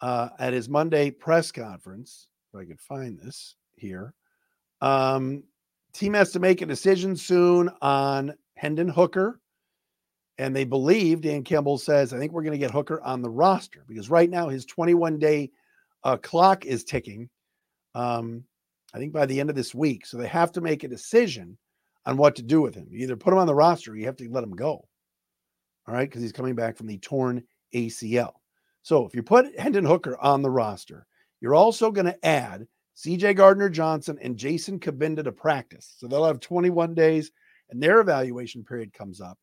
uh, 0.00 0.30
at 0.38 0.52
his 0.52 0.68
Monday 0.68 1.10
press 1.10 1.52
conference. 1.52 2.28
If 2.52 2.60
I 2.60 2.64
could 2.64 2.80
find 2.80 3.18
this 3.18 3.56
here, 3.76 4.14
um, 4.80 5.44
team 5.98 6.14
has 6.14 6.32
to 6.32 6.40
make 6.40 6.62
a 6.62 6.66
decision 6.66 7.16
soon 7.16 7.70
on 7.80 8.34
Hendon 8.54 8.88
Hooker, 8.88 9.40
and 10.38 10.54
they 10.54 10.64
believe 10.64 11.20
Dan 11.20 11.44
Campbell 11.44 11.78
says, 11.78 12.12
"I 12.12 12.18
think 12.18 12.32
we're 12.32 12.42
going 12.42 12.52
to 12.52 12.58
get 12.58 12.70
Hooker 12.70 13.00
on 13.00 13.22
the 13.22 13.30
roster 13.30 13.84
because 13.86 14.10
right 14.10 14.30
now 14.30 14.48
his 14.48 14.64
21 14.64 15.18
day 15.18 15.50
uh, 16.04 16.16
clock 16.16 16.64
is 16.64 16.84
ticking. 16.84 17.28
Um, 17.94 18.44
I 18.94 18.98
think 18.98 19.12
by 19.12 19.26
the 19.26 19.40
end 19.40 19.50
of 19.50 19.56
this 19.56 19.74
week, 19.74 20.06
so 20.06 20.16
they 20.16 20.28
have 20.28 20.52
to 20.52 20.60
make 20.60 20.84
a 20.84 20.88
decision 20.88 21.58
on 22.06 22.16
what 22.16 22.36
to 22.36 22.42
do 22.42 22.60
with 22.60 22.74
him. 22.74 22.86
You 22.90 23.00
either 23.00 23.16
put 23.16 23.32
him 23.32 23.38
on 23.38 23.46
the 23.46 23.54
roster, 23.54 23.92
or 23.92 23.96
you 23.96 24.06
have 24.06 24.16
to 24.16 24.30
let 24.30 24.44
him 24.44 24.54
go. 24.54 24.86
All 25.88 25.94
right, 25.94 26.08
because 26.08 26.22
he's 26.22 26.32
coming 26.32 26.54
back 26.54 26.76
from 26.76 26.86
the 26.86 26.98
torn 26.98 27.42
ACL. 27.74 28.32
So 28.82 29.04
if 29.06 29.14
you 29.14 29.22
put 29.22 29.58
Hendon 29.58 29.84
Hooker 29.84 30.16
on 30.18 30.42
the 30.42 30.50
roster, 30.50 31.06
you're 31.40 31.54
also 31.54 31.90
going 31.90 32.06
to 32.06 32.26
add 32.26 32.66
CJ 32.96 33.36
Gardner 33.36 33.68
Johnson 33.68 34.18
and 34.22 34.36
Jason 34.36 34.80
Cabinda 34.80 35.22
to 35.24 35.32
practice. 35.32 35.94
So 35.98 36.08
they'll 36.08 36.24
have 36.24 36.40
21 36.40 36.94
days 36.94 37.30
and 37.70 37.82
their 37.82 38.00
evaluation 38.00 38.64
period 38.64 38.92
comes 38.92 39.20
up. 39.20 39.38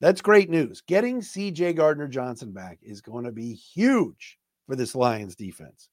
That's 0.00 0.22
great 0.22 0.48
news. 0.48 0.80
Getting 0.80 1.20
CJ 1.20 1.76
Gardner 1.76 2.08
Johnson 2.08 2.52
back 2.52 2.78
is 2.82 3.00
going 3.00 3.24
to 3.24 3.32
be 3.32 3.52
huge 3.52 4.38
for 4.66 4.74
this 4.74 4.94
Lions 4.94 5.36
defense. 5.36 5.90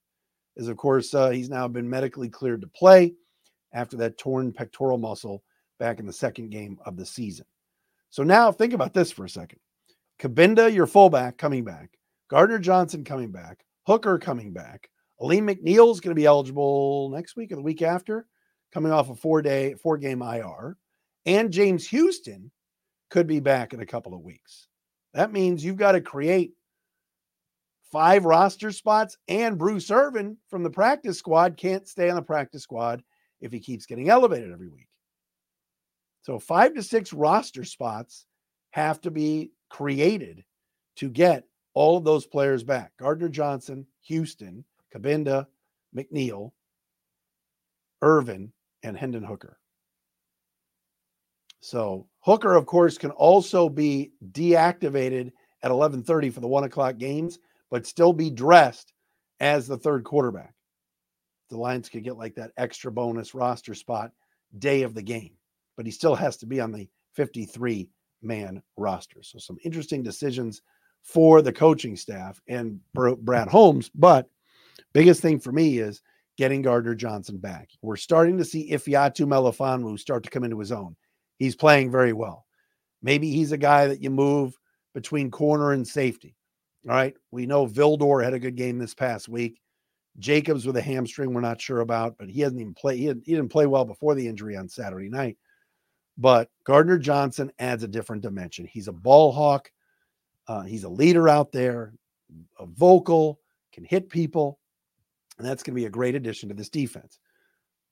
As 0.58 0.70
of 0.70 0.78
course, 0.78 1.14
uh, 1.14 1.30
he's 1.30 1.50
now 1.50 1.68
been 1.68 1.90
medically 1.90 2.30
cleared 2.30 2.62
to 2.62 2.68
play 2.68 3.14
after 3.74 3.98
that 3.98 4.18
torn 4.18 4.52
pectoral 4.54 4.98
muscle 4.98 5.44
back 5.78 6.00
in 6.00 6.08
the 6.08 6.14
second 6.14 6.50
game 6.50 6.80
of 6.86 6.96
the 6.96 7.06
season. 7.06 7.46
So 8.10 8.24
now 8.24 8.52
think 8.52 8.74
about 8.74 8.94
this 8.94 9.12
for 9.12 9.26
a 9.26 9.30
second. 9.30 9.60
Cabinda, 10.20 10.74
your 10.74 10.88
fullback, 10.88 11.38
coming 11.38 11.64
back. 11.64 11.92
Gardner 12.30 12.60
Johnson 12.60 13.04
coming 13.04 13.32
back, 13.32 13.64
Hooker 13.86 14.18
coming 14.18 14.52
back. 14.52 14.90
Alim 15.20 15.48
McNeil 15.48 15.92
is 15.92 16.00
going 16.00 16.16
to 16.16 16.20
be 16.20 16.26
eligible 16.26 17.10
next 17.14 17.36
week 17.36 17.52
or 17.52 17.56
the 17.56 17.62
week 17.62 17.82
after, 17.82 18.28
coming 18.72 18.92
off 18.92 19.10
a 19.10 19.16
four 19.16 19.42
day, 19.42 19.74
four 19.76 19.98
game 19.98 20.22
IR. 20.22 20.78
And 21.26 21.52
James 21.52 21.88
Houston 21.90 22.52
could 23.10 23.28
be 23.28 23.40
back 23.40 23.74
in 23.74 23.80
a 23.80 23.86
couple 23.86 24.14
of 24.14 24.22
weeks. 24.22 24.68
That 25.14 25.32
means 25.32 25.64
you've 25.64 25.78
got 25.78 25.94
to 25.94 26.02
create 26.02 26.54
five 27.92 28.26
roster 28.26 28.72
spots, 28.72 29.18
and 29.28 29.58
Bruce 29.58 29.90
Irvin 29.90 30.38
from 30.50 30.64
the 30.64 30.70
practice 30.70 31.18
squad 31.18 31.58
can't 31.58 31.88
stay 31.88 32.10
on 32.10 32.16
the 32.16 32.22
practice 32.22 32.64
squad 32.64 33.04
if 33.42 33.52
he 33.52 33.60
keeps 33.60 33.86
getting 33.86 34.10
elevated 34.10 34.52
every 34.52 34.70
week. 34.70 34.88
So, 36.22 36.40
five 36.40 36.74
to 36.76 36.84
six 36.84 37.14
roster 37.14 37.64
spots 37.64 38.26
have 38.72 39.00
to 39.02 39.12
be 39.12 39.52
created 39.70 40.44
to 40.98 41.10
get 41.10 41.46
all 41.74 41.98
of 41.98 42.04
those 42.04 42.26
players 42.26 42.64
back 42.64 42.92
Gardner 42.98 43.30
Johnson, 43.30 43.86
Houston, 44.02 44.66
Cabinda, 44.94 45.48
McNeil, 45.96 46.52
Irvin, 48.02 48.54
and 48.84 48.98
Hendon 48.98 49.24
Hooker. 49.24 49.60
So 51.60 52.08
Hooker, 52.20 52.56
of 52.56 52.66
course, 52.66 52.98
can 52.98 53.12
also 53.12 53.68
be 53.70 54.12
deactivated 54.32 55.32
at 55.64 55.72
11:30 55.72 56.30
for 56.32 56.40
the 56.40 56.48
one 56.48 56.64
o'clock 56.64 56.98
games, 56.98 57.40
but 57.70 57.86
still 57.86 58.14
be 58.14 58.30
dressed 58.30 58.94
as 59.40 59.68
the 59.68 59.78
third 59.78 60.04
quarterback. 60.04 60.54
The 61.50 61.58
Lions 61.58 61.90
could 61.90 62.04
get 62.04 62.18
like 62.18 62.36
that 62.36 62.52
extra 62.58 62.92
bonus 62.92 63.34
roster 63.34 63.74
spot 63.74 64.12
day 64.60 64.84
of 64.84 64.94
the 64.94 65.02
game, 65.02 65.36
but 65.76 65.86
he 65.86 65.92
still 65.92 66.16
has 66.16 66.38
to 66.38 66.46
be 66.46 66.60
on 66.60 66.72
the 66.72 66.90
53 67.14 67.90
man 68.22 68.62
roster. 68.78 69.24
So 69.24 69.40
some 69.40 69.58
interesting 69.64 70.04
decisions 70.04 70.62
for 71.02 71.42
the 71.42 71.54
coaching 71.54 71.96
staff 71.96 72.42
and 72.48 72.80
Brad 72.94 73.48
Holmes. 73.48 73.90
But 73.96 74.30
biggest 74.94 75.22
thing 75.22 75.40
for 75.40 75.52
me 75.52 75.80
is 75.80 76.02
getting 76.38 76.62
Gardner 76.62 76.96
Johnson 76.96 77.38
back. 77.38 77.70
We're 77.82 77.96
starting 77.96 78.38
to 78.38 78.46
see 78.46 78.72
Ifeatu 78.72 79.26
Melifonwu 79.26 80.00
start 80.00 80.24
to 80.24 80.30
come 80.30 80.44
into 80.44 80.60
his 80.60 80.72
own. 80.72 80.96
He's 81.40 81.56
playing 81.56 81.92
very 81.92 82.14
well. 82.14 82.46
Maybe 83.02 83.32
he's 83.32 83.52
a 83.52 83.58
guy 83.58 83.88
that 83.88 84.02
you 84.02 84.10
move 84.10 84.58
between 84.94 85.32
corner 85.32 85.72
and 85.72 85.88
safety. 85.88 86.36
All 86.88 86.96
right. 86.96 87.16
We 87.32 87.46
know 87.46 87.68
Vildor 87.68 88.24
had 88.24 88.34
a 88.34 88.40
good 88.40 88.56
game 88.56 88.78
this 88.78 88.94
past 88.94 89.28
week. 89.28 89.60
Jacobs 90.20 90.66
with 90.66 90.78
a 90.78 90.82
hamstring, 90.82 91.34
we're 91.34 91.42
not 91.42 91.62
sure 91.62 91.82
about, 91.82 92.18
but 92.18 92.30
he 92.30 92.42
hasn't 92.42 92.60
even 92.60 92.74
played. 92.74 93.00
He, 93.00 93.06
he 93.06 93.36
didn't 93.36 93.50
play 93.50 93.68
well 93.68 93.86
before 93.86 94.16
the 94.16 94.28
injury 94.28 94.56
on 94.56 94.68
Saturday 94.68 95.10
night. 95.10 95.38
But 96.18 96.50
Gardner 96.64 96.98
Johnson 96.98 97.52
adds 97.60 97.84
a 97.84 97.88
different 97.88 98.24
dimension. 98.24 98.66
He's 98.66 98.88
a 98.88 98.94
ball 98.94 99.32
hawk. 99.32 99.72
Uh, 100.48 100.62
he's 100.62 100.86
a 100.86 100.90
leader 100.90 101.30
out 101.30 101.52
there, 101.52 101.94
a 102.58 102.66
vocal, 102.66 103.40
can 103.74 103.84
hit 103.84 104.10
people. 104.10 104.60
And 105.38 105.48
that's 105.48 105.64
going 105.64 105.74
to 105.74 105.82
be 105.82 105.86
a 105.86 105.90
great 105.90 106.16
addition 106.16 106.50
to 106.50 106.56
this 106.56 106.70
defense. 106.70 107.20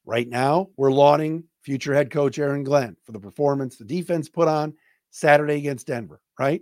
Right 0.05 0.27
now, 0.27 0.69
we're 0.77 0.91
lauding 0.91 1.43
future 1.61 1.93
head 1.93 2.11
coach 2.11 2.37
Aaron 2.37 2.63
Glenn 2.63 2.95
for 3.03 3.11
the 3.11 3.19
performance 3.19 3.77
the 3.77 3.85
defense 3.85 4.29
put 4.29 4.47
on 4.47 4.73
Saturday 5.09 5.55
against 5.55 5.87
Denver, 5.87 6.21
right? 6.39 6.61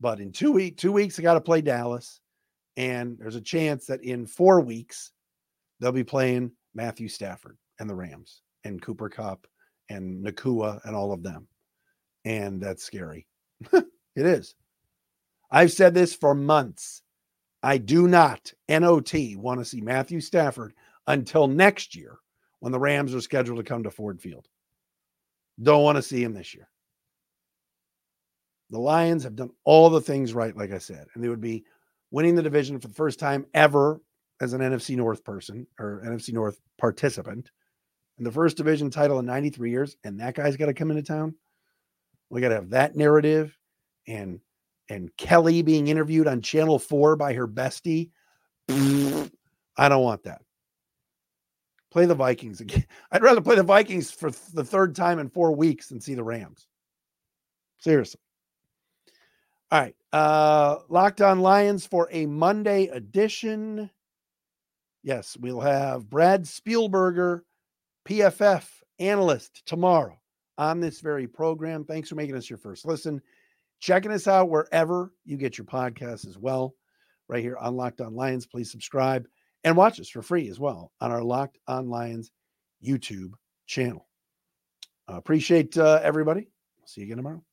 But 0.00 0.20
in 0.20 0.32
two 0.32 0.52
week, 0.52 0.76
two 0.76 0.92
weeks, 0.92 1.16
they 1.16 1.22
got 1.22 1.34
to 1.34 1.40
play 1.40 1.60
Dallas. 1.60 2.20
And 2.76 3.16
there's 3.18 3.36
a 3.36 3.40
chance 3.40 3.86
that 3.86 4.02
in 4.02 4.26
four 4.26 4.60
weeks, 4.60 5.12
they'll 5.80 5.92
be 5.92 6.04
playing 6.04 6.52
Matthew 6.74 7.08
Stafford 7.08 7.56
and 7.78 7.88
the 7.88 7.94
Rams 7.94 8.42
and 8.64 8.82
Cooper 8.82 9.08
Kupp 9.08 9.46
and 9.88 10.24
Nacua 10.24 10.80
and 10.84 10.96
all 10.96 11.12
of 11.12 11.22
them. 11.22 11.46
And 12.24 12.60
that's 12.60 12.82
scary. 12.82 13.26
it 13.72 13.86
is. 14.16 14.54
I've 15.50 15.72
said 15.72 15.94
this 15.94 16.14
for 16.14 16.34
months. 16.34 17.02
I 17.64 17.78
do 17.78 18.06
not, 18.06 18.52
NOT, 18.68 19.14
want 19.36 19.58
to 19.58 19.64
see 19.64 19.80
Matthew 19.80 20.20
Stafford 20.20 20.74
until 21.06 21.46
next 21.46 21.96
year 21.96 22.18
when 22.60 22.72
the 22.72 22.78
Rams 22.78 23.14
are 23.14 23.22
scheduled 23.22 23.56
to 23.56 23.64
come 23.64 23.82
to 23.84 23.90
Ford 23.90 24.20
Field. 24.20 24.46
Don't 25.62 25.82
want 25.82 25.96
to 25.96 26.02
see 26.02 26.22
him 26.22 26.34
this 26.34 26.54
year. 26.54 26.68
The 28.68 28.78
Lions 28.78 29.24
have 29.24 29.34
done 29.34 29.48
all 29.64 29.88
the 29.88 30.02
things 30.02 30.34
right, 30.34 30.54
like 30.54 30.72
I 30.72 30.78
said, 30.78 31.06
and 31.14 31.24
they 31.24 31.28
would 31.30 31.40
be 31.40 31.64
winning 32.10 32.34
the 32.34 32.42
division 32.42 32.78
for 32.78 32.88
the 32.88 32.94
first 32.94 33.18
time 33.18 33.46
ever 33.54 34.02
as 34.42 34.52
an 34.52 34.60
NFC 34.60 34.94
North 34.94 35.24
person 35.24 35.66
or 35.78 36.02
NFC 36.04 36.34
North 36.34 36.60
participant. 36.76 37.50
And 38.18 38.26
the 38.26 38.32
first 38.32 38.58
division 38.58 38.90
title 38.90 39.20
in 39.20 39.24
93 39.24 39.70
years, 39.70 39.96
and 40.04 40.20
that 40.20 40.34
guy's 40.34 40.58
got 40.58 40.66
to 40.66 40.74
come 40.74 40.90
into 40.90 41.02
town. 41.02 41.34
We 42.28 42.42
got 42.42 42.50
to 42.50 42.56
have 42.56 42.70
that 42.70 42.94
narrative 42.94 43.56
and 44.06 44.40
and 44.88 45.10
Kelly 45.16 45.62
being 45.62 45.88
interviewed 45.88 46.26
on 46.26 46.42
Channel 46.42 46.78
4 46.78 47.16
by 47.16 47.32
her 47.32 47.48
bestie. 47.48 48.10
I 48.68 49.88
don't 49.88 50.02
want 50.02 50.24
that. 50.24 50.42
Play 51.90 52.06
the 52.06 52.14
Vikings 52.14 52.60
again. 52.60 52.84
I'd 53.12 53.22
rather 53.22 53.40
play 53.40 53.56
the 53.56 53.62
Vikings 53.62 54.10
for 54.10 54.30
the 54.52 54.64
third 54.64 54.96
time 54.96 55.18
in 55.18 55.28
four 55.28 55.52
weeks 55.52 55.88
than 55.88 56.00
see 56.00 56.14
the 56.14 56.24
Rams. 56.24 56.66
Seriously. 57.78 58.20
All 59.70 59.80
right. 59.80 59.96
Uh 60.12 60.78
Locked 60.88 61.20
on 61.20 61.40
Lions 61.40 61.86
for 61.86 62.08
a 62.10 62.26
Monday 62.26 62.86
edition. 62.86 63.90
Yes, 65.02 65.36
we'll 65.38 65.60
have 65.60 66.08
Brad 66.08 66.44
Spielberger, 66.44 67.42
PFF 68.08 68.66
analyst, 68.98 69.62
tomorrow 69.66 70.18
on 70.56 70.80
this 70.80 71.00
very 71.00 71.26
program. 71.26 71.84
Thanks 71.84 72.08
for 72.08 72.14
making 72.14 72.36
us 72.36 72.48
your 72.48 72.58
first 72.58 72.86
listen. 72.86 73.20
Checking 73.84 74.12
us 74.12 74.26
out 74.26 74.48
wherever 74.48 75.12
you 75.26 75.36
get 75.36 75.58
your 75.58 75.66
podcasts 75.66 76.26
as 76.26 76.38
well, 76.38 76.74
right 77.28 77.42
here 77.42 77.58
on 77.58 77.76
Locked 77.76 78.00
On 78.00 78.14
Lions. 78.14 78.46
Please 78.46 78.72
subscribe 78.72 79.26
and 79.62 79.76
watch 79.76 80.00
us 80.00 80.08
for 80.08 80.22
free 80.22 80.48
as 80.48 80.58
well 80.58 80.90
on 81.02 81.12
our 81.12 81.22
Locked 81.22 81.58
On 81.68 81.90
Lions 81.90 82.30
YouTube 82.82 83.32
channel. 83.66 84.08
Uh, 85.06 85.16
appreciate 85.16 85.76
uh, 85.76 86.00
everybody. 86.02 86.48
See 86.86 87.02
you 87.02 87.08
again 87.08 87.18
tomorrow. 87.18 87.44